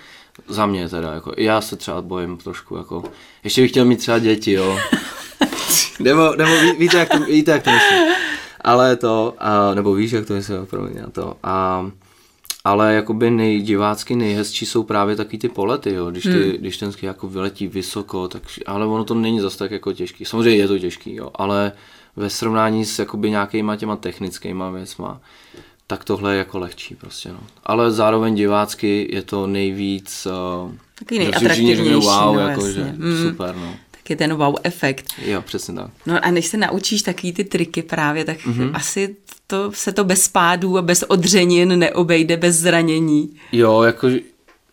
Za 0.47 0.65
mě 0.65 0.89
teda, 0.89 1.13
jako, 1.13 1.33
já 1.37 1.61
se 1.61 1.75
třeba 1.75 2.01
bojím 2.01 2.37
trošku, 2.37 2.75
jako, 2.75 3.03
ještě 3.43 3.61
bych 3.61 3.71
chtěl 3.71 3.85
mít 3.85 3.99
třeba 3.99 4.19
děti, 4.19 4.51
jo. 4.51 4.77
nebo, 5.99 6.35
nebo 6.35 6.51
ví, 6.61 6.71
víte, 6.71 6.97
jak 6.97 7.09
to, 7.09 7.19
víte, 7.19 7.51
jak 7.51 7.63
to 7.63 7.71
myslím. 7.71 7.99
Ale 8.61 8.95
to, 8.95 9.33
a, 9.39 9.73
nebo 9.73 9.93
víš, 9.93 10.11
jak 10.11 10.25
to 10.25 10.33
myslím, 10.33 10.65
promiň, 10.65 10.93
to. 11.11 11.35
A, 11.43 11.85
ale 12.63 12.93
jakoby 12.93 13.29
nejdivácky 13.29 14.15
nejhezčí 14.15 14.65
jsou 14.65 14.83
právě 14.83 15.15
taky 15.15 15.37
ty 15.37 15.49
polety, 15.49 15.93
jo. 15.93 16.11
Když, 16.11 16.23
ty, 16.23 16.29
hmm. 16.29 16.51
když 16.51 16.77
ten 16.77 16.91
jako 17.01 17.27
vyletí 17.27 17.67
vysoko, 17.67 18.27
tak, 18.27 18.41
ale 18.65 18.85
ono 18.85 19.03
to 19.03 19.13
není 19.13 19.39
zase 19.39 19.57
tak 19.57 19.71
jako 19.71 19.93
těžký. 19.93 20.25
Samozřejmě 20.25 20.59
je 20.59 20.67
to 20.67 20.79
těžký, 20.79 21.15
jo, 21.15 21.31
ale 21.35 21.71
ve 22.15 22.29
srovnání 22.29 22.85
s 22.85 22.99
jakoby 22.99 23.29
nějakýma 23.29 23.75
těma 23.75 23.95
technickýma 23.95 24.69
věcma, 24.69 25.21
tak 25.87 26.03
tohle 26.03 26.33
je 26.33 26.37
jako 26.37 26.59
lehčí 26.59 26.95
prostě, 26.95 27.29
no. 27.29 27.39
Ale 27.63 27.91
zároveň 27.91 28.35
divácky 28.35 29.07
je 29.11 29.21
to 29.21 29.47
nejvíc... 29.47 30.27
Uh, 30.65 30.71
Takový 30.99 31.19
nejatraktivnější, 31.19 31.93
wow, 31.93 32.35
no, 32.35 32.39
jako, 32.39 32.71
že 32.71 32.93
mm. 32.97 33.29
super, 33.29 33.55
no 33.55 33.75
je 34.09 34.15
ten 34.15 34.33
wow 34.33 34.55
efekt. 34.63 35.05
Jo, 35.25 35.41
přesně 35.41 35.73
tak. 35.73 35.91
No 36.05 36.25
a 36.25 36.31
než 36.31 36.47
se 36.47 36.57
naučíš 36.57 37.01
takový 37.01 37.33
ty 37.33 37.43
triky 37.43 37.83
právě, 37.83 38.25
tak 38.25 38.37
mm-hmm. 38.37 38.71
asi 38.73 39.15
to, 39.47 39.71
se 39.71 39.91
to 39.91 40.03
bez 40.03 40.27
pádů 40.27 40.77
a 40.77 40.81
bez 40.81 41.03
odřenin 41.03 41.79
neobejde 41.79 42.37
bez 42.37 42.55
zranění. 42.55 43.35
Jo, 43.51 43.81
jako 43.81 44.07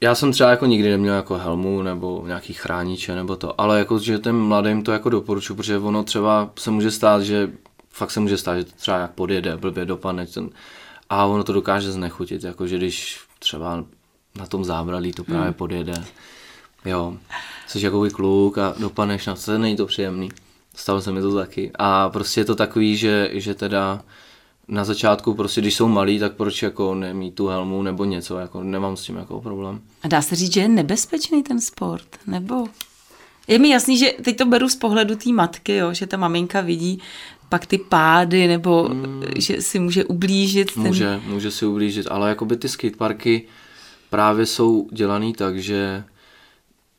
já 0.01 0.15
jsem 0.15 0.33
třeba 0.33 0.51
jako 0.51 0.67
nikdy 0.67 0.91
neměl 0.91 1.15
jako 1.15 1.39
helmu 1.39 1.83
nebo 1.83 2.23
nějaký 2.27 2.53
chrániče 2.53 3.15
nebo 3.15 3.37
to, 3.37 3.61
ale 3.61 3.79
jako, 3.79 3.99
že 3.99 4.19
ten 4.19 4.37
mladým 4.37 4.83
to 4.83 4.93
jako 4.93 5.11
doporučuji, 5.11 5.55
protože 5.55 5.79
ono 5.79 6.05
třeba 6.05 6.51
se 6.59 6.71
může 6.71 6.91
stát, 6.91 7.23
že 7.23 7.51
fakt 7.91 8.11
se 8.11 8.21
může 8.21 8.39
stát, 8.39 8.59
že 8.59 8.65
to 8.65 8.73
třeba 8.77 8.99
jak 8.99 9.11
podjede, 9.11 9.57
blbě 9.57 9.85
dopadne 9.85 10.27
ten, 10.27 10.51
a 11.11 11.25
ono 11.25 11.45
to 11.45 11.53
dokáže 11.53 11.93
znechutit, 11.93 12.45
jako 12.45 12.67
že 12.67 12.77
když 12.77 13.21
třeba 13.39 13.85
na 14.39 14.47
tom 14.47 14.65
zábradlí 14.65 15.13
to 15.13 15.25
právě 15.25 15.49
mm. 15.49 15.55
podjede, 15.55 15.95
jo, 16.85 17.17
jsi 17.67 17.85
jako 17.85 18.09
kluk 18.13 18.59
a 18.59 18.75
dopadneš 18.79 19.27
na 19.27 19.35
to, 19.35 19.59
není 19.59 19.77
to 19.77 19.87
příjemný. 19.87 20.29
Stalo 20.75 21.01
se 21.01 21.13
mi 21.13 21.21
to 21.21 21.35
taky. 21.35 21.71
A 21.75 22.09
prostě 22.09 22.41
je 22.41 22.45
to 22.45 22.55
takový, 22.55 22.97
že, 22.97 23.31
že 23.33 23.55
teda 23.55 24.03
na 24.69 24.85
začátku 24.85 25.35
prostě, 25.35 25.61
když 25.61 25.75
jsou 25.75 25.89
malí, 25.89 26.19
tak 26.19 26.35
proč 26.35 26.63
jako 26.63 26.95
nemít 26.95 27.35
tu 27.35 27.47
helmu 27.47 27.83
nebo 27.83 28.05
něco, 28.05 28.39
jako 28.39 28.63
nemám 28.63 28.97
s 28.97 29.03
tím 29.03 29.17
jako 29.17 29.41
problém. 29.41 29.81
A 30.03 30.09
dá 30.09 30.23
se 30.23 30.37
říct, 30.37 30.53
že 30.53 30.61
je 30.61 30.69
nebezpečný 30.69 31.43
ten 31.43 31.61
sport, 31.61 32.09
nebo? 32.27 32.67
Je 33.49 33.59
mi 33.59 33.69
jasný, 33.69 33.99
že 33.99 34.13
teď 34.23 34.37
to 34.37 34.47
beru 34.47 34.69
z 34.69 34.77
pohledu 34.77 35.17
té 35.17 35.33
matky, 35.33 35.77
jo, 35.77 35.95
že 35.95 36.07
ta 36.07 36.17
maminka 36.17 36.61
vidí 36.61 37.03
pak 37.49 37.67
ty 37.67 37.79
pády, 37.79 38.47
nebo 38.47 38.89
mm. 38.89 39.23
že 39.37 39.63
si 39.63 39.79
může 39.79 40.05
ublížit. 40.05 40.75
Ten... 40.75 40.83
Může, 40.83 41.21
může 41.27 41.51
si 41.51 41.67
ublížit, 41.67 42.07
ale 42.11 42.29
jako 42.29 42.45
by 42.45 42.57
ty 42.57 42.69
skateparky 42.69 43.43
právě 44.11 44.47
jsou 44.47 44.89
dělaný 44.93 45.33
tak, 45.33 45.59
že 45.59 46.05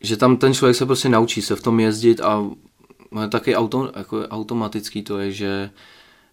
že 0.06 0.18
tam 0.18 0.38
ten 0.38 0.54
člověk 0.54 0.76
se 0.76 0.86
prostě 0.86 1.10
naučí 1.10 1.42
se 1.42 1.56
v 1.56 1.62
tom 1.62 1.80
jezdit 1.80 2.22
a 2.22 2.50
taky 3.30 3.56
auto, 3.56 3.92
jako 3.96 4.28
automatický 4.28 5.02
to 5.04 5.20
je, 5.20 5.32
že 5.32 5.70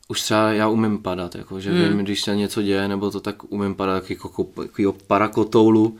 už 0.09 0.23
třeba 0.23 0.53
já 0.53 0.69
umím 0.69 0.99
padat, 0.99 1.35
jako, 1.35 1.61
že 1.61 1.71
hmm. 1.71 1.89
vím, 1.89 1.99
když 1.99 2.23
se 2.23 2.37
něco 2.37 2.63
děje, 2.63 2.89
nebo 2.89 3.11
to 3.11 3.21
tak 3.21 3.53
umím 3.53 3.75
padat 3.75 4.11
jako, 4.11 4.47
jako 4.79 4.93
parakotoulu 5.07 5.99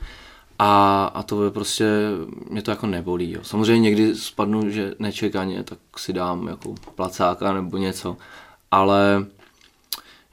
a, 0.59 1.05
a 1.05 1.23
to 1.23 1.45
je 1.45 1.51
prostě, 1.51 1.87
mě 2.51 2.63
to 2.63 2.71
jako 2.71 2.87
nebolí. 2.87 3.31
Jo. 3.31 3.41
Samozřejmě 3.43 3.81
někdy 3.81 4.15
spadnu, 4.15 4.71
že 4.71 4.95
nečekaně, 4.99 5.63
tak 5.63 5.79
si 5.97 6.13
dám 6.13 6.49
jako 6.49 6.75
placáka 6.95 7.53
nebo 7.53 7.77
něco, 7.77 8.17
ale 8.71 9.27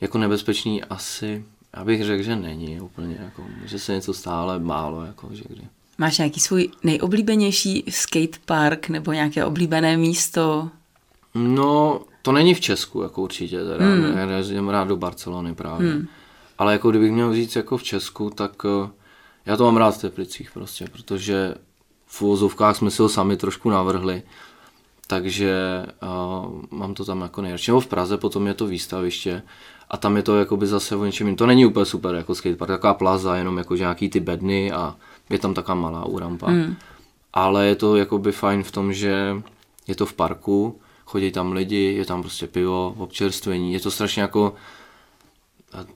jako 0.01 0.17
nebezpečný 0.17 0.83
asi, 0.83 1.45
já 1.77 1.83
bych 1.83 2.03
řekl, 2.03 2.23
že 2.23 2.35
není 2.35 2.81
úplně, 2.81 3.17
jako, 3.23 3.43
že 3.65 3.79
se 3.79 3.93
něco 3.93 4.13
stále 4.13 4.59
málo, 4.59 5.05
jako, 5.05 5.29
že 5.31 5.43
kdy. 5.49 5.61
Máš 5.99 6.17
nějaký 6.17 6.39
svůj 6.39 6.69
nejoblíbenější 6.83 7.83
skatepark 7.89 8.89
nebo 8.89 9.11
nějaké 9.11 9.45
oblíbené 9.45 9.97
místo? 9.97 10.69
No, 11.35 12.01
to 12.21 12.31
není 12.31 12.53
v 12.53 12.59
Česku, 12.59 13.01
jako 13.01 13.21
určitě. 13.21 13.63
Teda. 13.63 13.85
Hmm. 13.85 14.17
Já 14.17 14.37
jezdím 14.37 14.69
rád 14.69 14.87
do 14.87 14.97
Barcelony 14.97 15.55
právě. 15.55 15.91
Hmm. 15.91 16.07
Ale 16.57 16.73
jako 16.73 16.89
kdybych 16.89 17.11
měl 17.11 17.33
říct 17.33 17.55
jako 17.55 17.77
v 17.77 17.83
Česku, 17.83 18.29
tak 18.29 18.63
uh, 18.63 18.89
já 19.45 19.57
to 19.57 19.63
mám 19.63 19.77
rád 19.77 19.91
v 19.91 20.01
Teplicích 20.01 20.51
prostě, 20.51 20.85
protože 20.91 21.55
v 22.05 22.21
uvozovkách 22.21 22.75
jsme 22.75 22.91
si 22.91 23.01
ho 23.01 23.09
sami 23.09 23.37
trošku 23.37 23.69
navrhli. 23.69 24.23
Takže 25.07 25.85
uh, 26.03 26.61
mám 26.71 26.93
to 26.93 27.05
tam 27.05 27.21
jako 27.21 27.41
nejradši. 27.41 27.71
v 27.71 27.87
Praze 27.87 28.17
potom 28.17 28.47
je 28.47 28.53
to 28.53 28.67
výstaviště 28.67 29.41
a 29.89 29.97
tam 29.97 30.17
je 30.17 30.23
to 30.23 30.37
jakoby 30.37 30.67
zase 30.67 30.95
o 30.95 31.05
něčem 31.05 31.35
To 31.35 31.45
není 31.45 31.65
úplně 31.65 31.85
super 31.85 32.15
jako 32.15 32.35
skatepark, 32.35 32.67
taková 32.67 32.93
plaza, 32.93 33.35
jenom 33.35 33.57
jako 33.57 33.75
nějaký 33.75 34.09
ty 34.09 34.19
bedny 34.19 34.71
a 34.71 34.95
je 35.29 35.39
tam 35.39 35.53
taková 35.53 35.75
malá 35.75 36.05
úrampa. 36.05 36.49
Mm. 36.49 36.75
Ale 37.33 37.67
je 37.67 37.75
to 37.75 37.95
jakoby 37.95 38.31
fajn 38.31 38.63
v 38.63 38.71
tom, 38.71 38.93
že 38.93 39.35
je 39.87 39.95
to 39.95 40.05
v 40.05 40.13
parku, 40.13 40.79
chodí 41.05 41.31
tam 41.31 41.51
lidi, 41.51 41.93
je 41.97 42.05
tam 42.05 42.21
prostě 42.21 42.47
pivo, 42.47 42.95
občerstvení, 42.97 43.73
je 43.73 43.79
to 43.79 43.91
strašně 43.91 44.21
jako 44.21 44.53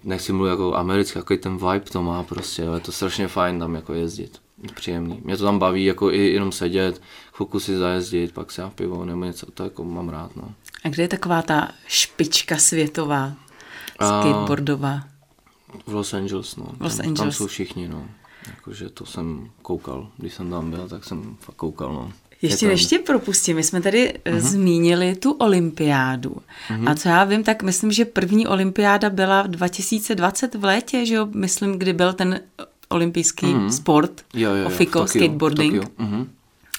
nechci 0.04 0.34
mluvit 0.34 0.50
jako 0.50 0.76
americký, 0.76 1.20
jaký 1.20 1.38
ten 1.38 1.58
vibe 1.58 1.80
to 1.80 2.04
má 2.04 2.24
prostě, 2.24 2.62
je 2.62 2.80
to 2.80 2.92
strašně 2.92 3.28
fajn 3.28 3.60
tam 3.60 3.76
jako 3.76 3.94
jezdit, 3.94 4.42
příjemný. 4.76 5.22
Mě 5.24 5.38
to 5.38 5.44
tam 5.44 5.60
baví 5.60 5.86
jako 5.86 6.12
i 6.12 6.18
jenom 6.18 6.52
sedět, 6.52 7.02
chvilku 7.34 7.60
si 7.60 7.78
zajezdit, 7.78 8.34
pak 8.34 8.52
si 8.52 8.62
pivo 8.76 9.06
nebo 9.06 9.26
něco, 9.26 9.52
to 9.52 9.64
jako 9.64 9.84
mám 9.84 10.10
rád, 10.10 10.36
no. 10.36 10.54
A 10.84 10.90
kde 10.90 11.04
je 11.04 11.08
taková 11.08 11.42
ta 11.42 11.72
špička 11.88 12.58
světová, 12.58 13.34
skateboardová? 13.96 15.04
v 15.86 15.94
Los 15.94 16.14
Angeles, 16.14 16.56
no. 16.56 16.66
Los 16.80 16.98
tam, 16.98 17.08
Angeles. 17.08 17.18
tam 17.18 17.32
jsou 17.32 17.48
všichni, 17.48 17.88
no. 17.88 18.06
Jakože 18.48 18.90
to 18.90 19.06
jsem 19.06 19.50
koukal, 19.62 20.08
když 20.18 20.34
jsem 20.34 20.50
tam 20.50 20.72
byl, 20.72 20.90
tak 20.90 21.04
jsem 21.04 21.36
fakt 21.40 21.56
koukal, 21.56 21.94
no. 21.94 22.12
Ještě 22.42 22.66
Je 22.66 22.70
než 22.70 22.86
tě 22.86 23.00
propustím, 23.00 23.56
my 23.56 23.64
jsme 23.64 23.82
tady 23.82 24.14
uh-huh. 24.26 24.40
zmínili 24.40 25.16
tu 25.16 25.32
olympiádu. 25.32 26.38
Uh-huh. 26.70 26.92
A 26.92 26.96
co 26.96 27.10
já 27.10 27.24
vím, 27.24 27.44
tak 27.44 27.64
myslím, 27.64 27.92
že 27.92 28.06
první 28.06 28.48
olympiáda 28.48 29.10
byla 29.10 29.42
v 29.42 29.48
2020 29.48 30.56
v 30.56 30.64
létě, 30.64 31.06
že 31.06 31.14
jo? 31.14 31.28
Myslím, 31.36 31.80
kdy 31.80 31.94
byl 31.94 32.14
ten 32.14 32.40
olympijský 32.90 33.46
uh-huh. 33.46 33.68
sport, 33.68 34.22
Jo, 34.34 34.50
jo, 34.50 34.56
jo, 34.56 34.68
ofiko, 34.68 35.00
v 35.00 35.06
Tokiu, 35.06 35.24
skateboarding. 35.24 35.74
v 35.74 35.80
Tokiu, 35.80 36.08
mhm. 36.08 36.30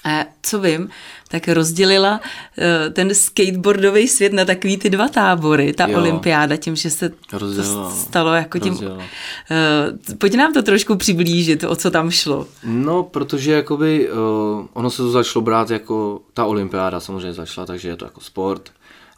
A 0.05 0.25
co 0.43 0.61
vím, 0.61 0.89
tak 1.29 1.49
rozdělila 1.49 2.21
uh, 2.21 2.93
ten 2.93 3.15
skateboardový 3.15 4.09
svět 4.09 4.33
na 4.33 4.45
takový 4.45 4.77
ty 4.77 4.91
dva 4.91 5.09
tábory, 5.09 5.73
ta 5.73 5.87
Jo. 5.87 5.99
olympiáda, 5.99 6.57
tím, 6.57 6.77
že 6.77 6.91
se 6.91 7.13
Rozdělila, 7.33 7.91
to 7.91 7.97
stalo 7.97 8.35
jako 8.35 8.59
tím... 8.59 8.73
Rozdělila. 8.73 8.97
Uh, 8.99 10.17
pojď 10.19 10.35
nám 10.35 10.53
to 10.53 10.63
trošku 10.63 10.97
přiblížit, 10.97 11.65
o 11.65 11.77
co 11.77 11.91
tam 11.91 12.11
šlo. 12.11 12.47
No, 12.65 13.03
protože 13.03 13.53
jakoby 13.53 14.09
uh, 14.11 14.67
ono 14.73 14.91
se 14.91 14.97
to 15.03 15.11
začalo 15.11 15.43
brát 15.43 15.71
jako, 15.71 16.21
ta 16.35 16.45
olympiáda 16.45 17.01
samozřejmě 17.01 17.33
začala, 17.33 17.67
takže 17.67 17.89
je 17.89 17.97
to 17.97 18.05
jako 18.05 18.21
sport 18.21 18.71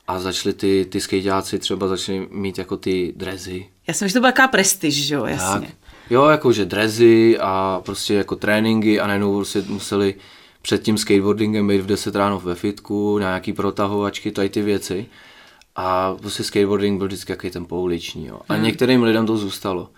a 0.09 0.19
začali 0.21 0.53
ty, 0.53 0.87
ty 0.91 1.01
skejťáci 1.01 1.59
třeba 1.59 1.89
začali 1.89 2.29
mít 2.31 2.59
jako 2.59 2.77
ty 2.77 3.13
drezy. 3.17 3.67
Já 3.87 3.95
jsem, 3.95 4.09
že 4.09 4.15
to 4.15 4.21
byla 4.21 4.33
taková 4.33 4.49
prestiž, 4.49 5.07
že 5.07 5.15
jo, 5.15 5.25
jasně. 5.25 5.67
Tak. 5.67 5.77
Jo, 6.11 6.25
jakože 6.25 6.65
drezy 6.65 7.39
a 7.41 7.81
prostě 7.85 8.15
jako 8.15 8.37
tréninky 8.37 9.01
a 9.01 9.07
najednou 9.07 9.37
prostě 9.37 9.63
museli 9.69 10.15
před 10.67 10.83
tím 10.83 10.99
skateboardingem 10.99 11.69
být 11.69 11.81
v 11.81 11.87
10 11.87 12.15
ráno 12.17 12.41
ve 12.41 12.55
fitku, 12.55 13.19
na 13.19 13.27
nějaký 13.27 13.53
protahovačky, 13.53 14.31
tady 14.33 14.49
ty 14.49 14.63
věci. 14.63 15.07
A 15.77 16.15
prostě 16.21 16.45
skateboarding 16.45 16.99
byl 16.99 17.07
vždycky 17.07 17.33
jaký 17.33 17.51
ten 17.51 17.65
pouliční, 17.65 18.27
jo. 18.27 18.41
A 18.49 18.55
Hmm. 18.55 18.63
některým 18.63 19.03
lidem 19.03 19.27
to 19.27 19.37
zůstalo. 19.37 19.89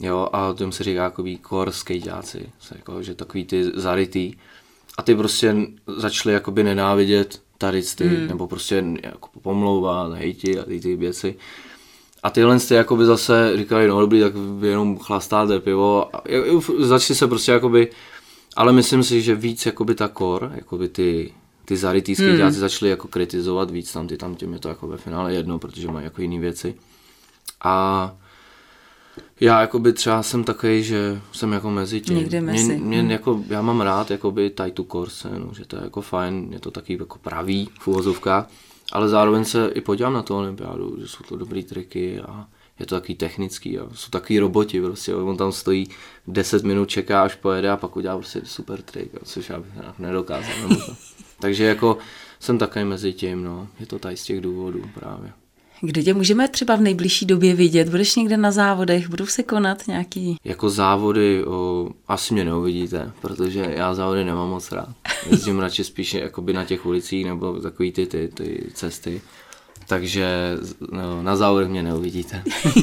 Jo, 0.00 0.28
a 0.32 0.52
tomu 0.52 0.72
se 0.72 0.84
říká 0.84 1.02
jako 1.02 1.24
core 1.48 1.72
skateáci, 1.72 2.50
jako, 2.76 3.02
že 3.02 3.14
takový 3.14 3.44
ty 3.44 3.64
zarytý. 3.74 4.34
A 4.98 5.02
ty 5.02 5.14
prostě 5.14 5.56
začali 5.96 6.34
jakoby 6.34 6.64
nenávidět 6.64 7.42
tady 7.58 7.82
ty, 7.82 8.08
hmm. 8.08 8.26
nebo 8.26 8.46
prostě 8.46 8.84
jako 9.02 9.28
pomlouvat, 9.42 10.12
hejti 10.12 10.58
a 10.58 10.64
ty, 10.64 10.80
ty 10.80 10.96
věci. 10.96 11.36
A 12.22 12.30
tyhle 12.30 12.60
ty 12.60 12.74
jakoby 12.74 13.04
zase 13.04 13.52
říkali, 13.56 13.88
no 13.88 14.00
dobrý, 14.00 14.20
tak 14.20 14.32
jenom 14.62 14.98
chlastáte 14.98 15.60
pivo. 15.60 16.16
A 16.16 16.22
začali 16.78 17.16
se 17.16 17.26
prostě 17.28 17.52
jakoby, 17.52 17.90
ale 18.56 18.72
myslím 18.72 19.02
si, 19.02 19.22
že 19.22 19.34
víc 19.34 19.66
jakoby 19.66 19.94
ta 19.94 20.08
core, 20.08 20.50
jakoby 20.54 20.88
ty, 20.88 21.34
ty 21.64 21.76
zarytý 21.76 22.14
skateáci 22.14 22.42
hmm. 22.42 22.60
začali 22.60 22.90
jako 22.90 23.08
kritizovat 23.08 23.70
víc 23.70 23.92
tam, 23.92 24.08
ty 24.08 24.16
tam 24.16 24.34
těm 24.34 24.52
je 24.52 24.58
to 24.58 24.68
jako 24.68 24.86
ve 24.86 24.96
finále 24.96 25.34
jedno, 25.34 25.58
protože 25.58 25.88
mají 25.88 26.04
jako 26.04 26.22
jiné 26.22 26.40
věci. 26.40 26.74
A 27.64 28.16
já 29.40 29.60
jakoby 29.60 29.92
třeba 29.92 30.22
jsem 30.22 30.44
takový, 30.44 30.82
že 30.82 31.20
jsem 31.32 31.52
jako 31.52 31.70
mezi 31.70 32.00
tím. 32.00 32.16
Někde 32.16 32.40
mezi. 32.40 32.78
Mě, 32.78 33.02
mě 33.02 33.12
jako, 33.12 33.42
já 33.48 33.62
mám 33.62 33.80
rád 33.80 34.10
jakoby 34.10 34.50
tady 34.50 34.72
tu 34.72 34.84
core 34.84 35.10
scénu, 35.10 35.54
že 35.54 35.64
to 35.64 35.76
je 35.76 35.82
jako 35.82 36.00
fajn, 36.00 36.48
je 36.52 36.60
to 36.60 36.70
taky 36.70 36.98
jako 36.98 37.18
pravý 37.18 37.68
v 37.80 37.88
uvozovkách, 37.88 38.50
ale 38.92 39.08
zároveň 39.08 39.44
se 39.44 39.68
i 39.68 39.80
podívám 39.80 40.12
na 40.12 40.22
tu 40.22 40.34
olympiádu, 40.34 40.96
že 41.00 41.08
jsou 41.08 41.24
to 41.28 41.36
dobrý 41.36 41.62
triky 41.62 42.20
a 42.20 42.46
je 42.80 42.86
to 42.86 42.94
takový 42.94 43.14
technický 43.14 43.78
a 43.78 43.86
jsou 43.94 44.10
takový 44.10 44.38
roboti 44.38 44.80
prostě, 44.80 45.14
on 45.14 45.36
tam 45.36 45.52
stojí 45.52 45.88
10 46.26 46.64
minut, 46.64 46.88
čeká, 46.88 47.22
až 47.22 47.34
pojede 47.34 47.70
a 47.70 47.76
pak 47.76 47.96
udělá 47.96 48.16
prostě 48.16 48.40
super 48.44 48.82
trik, 48.82 49.14
jo, 49.14 49.20
což 49.24 49.48
já 49.48 49.58
bych 49.58 49.72
nedokázal. 49.98 50.68
Takže 51.40 51.64
jako 51.64 51.98
jsem 52.40 52.58
takový 52.58 52.84
mezi 52.84 53.12
tím, 53.12 53.44
no, 53.44 53.68
je 53.80 53.86
to 53.86 53.98
tady 53.98 54.16
z 54.16 54.24
těch 54.24 54.40
důvodů 54.40 54.82
právě. 54.94 55.32
Kde 55.80 56.02
tě 56.02 56.14
můžeme 56.14 56.48
třeba 56.48 56.76
v 56.76 56.80
nejbližší 56.80 57.26
době 57.26 57.54
vidět? 57.54 57.88
Budeš 57.88 58.16
někde 58.16 58.36
na 58.36 58.50
závodech? 58.50 59.08
Budou 59.08 59.26
se 59.26 59.42
konat 59.42 59.86
nějaký... 59.86 60.36
Jako 60.44 60.70
závody 60.70 61.44
o, 61.44 61.88
asi 62.08 62.34
mě 62.34 62.44
neuvidíte, 62.44 63.12
protože 63.20 63.72
já 63.76 63.94
závody 63.94 64.24
nemám 64.24 64.48
moc 64.48 64.72
rád. 64.72 64.88
Jezdím 65.30 65.58
radši 65.58 65.84
spíš 65.84 66.14
jakoby 66.14 66.52
na 66.52 66.64
těch 66.64 66.86
ulicích 66.86 67.24
nebo 67.24 67.60
takový 67.60 67.92
ty, 67.92 68.06
ty, 68.06 68.28
ty 68.34 68.64
cesty. 68.74 69.20
Takže 69.86 70.26
no, 70.92 71.22
na 71.22 71.36
závodech 71.36 71.68
mě 71.68 71.82
neuvidíte. 71.82 72.42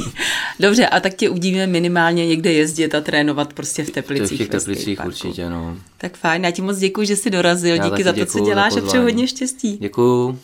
Dobře, 0.60 0.88
a 0.88 1.00
tak 1.00 1.14
tě 1.14 1.30
uvidíme 1.30 1.68
minimálně 1.68 2.28
někde 2.28 2.54
jezdit 2.54 2.96
a 2.96 3.02
trénovat 3.02 3.54
prostě 3.54 3.84
v 3.84 3.90
Teplicích. 3.90 4.36
v 4.36 4.38
těch 4.38 4.50
teplicích 4.50 5.06
určitě, 5.06 5.50
no. 5.50 5.78
Tak 5.98 6.18
fajn, 6.18 6.44
já 6.44 6.52
ti 6.52 6.62
moc 6.62 6.78
děkuji, 6.78 7.08
že 7.08 7.16
jsi 7.16 7.30
dorazil. 7.30 7.76
Já 7.76 7.90
Díky 7.90 8.04
za 8.04 8.14
to, 8.14 8.26
co 8.26 8.40
děláš 8.40 8.78
a 8.78 8.82
přeju 8.82 9.04
hodně 9.04 9.28
štěstí. 9.28 9.78
Děkuju, 9.82 10.40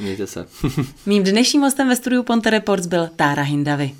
mějte 0.00 0.26
se. 0.26 0.46
Mým 1.06 1.22
dnešním 1.22 1.62
hostem 1.62 1.88
ve 1.88 1.96
studiu 1.96 2.22
Ponte 2.22 2.50
Reports 2.50 2.86
byl 2.86 3.08
Tára 3.16 3.42
Hindavy. 3.42 3.94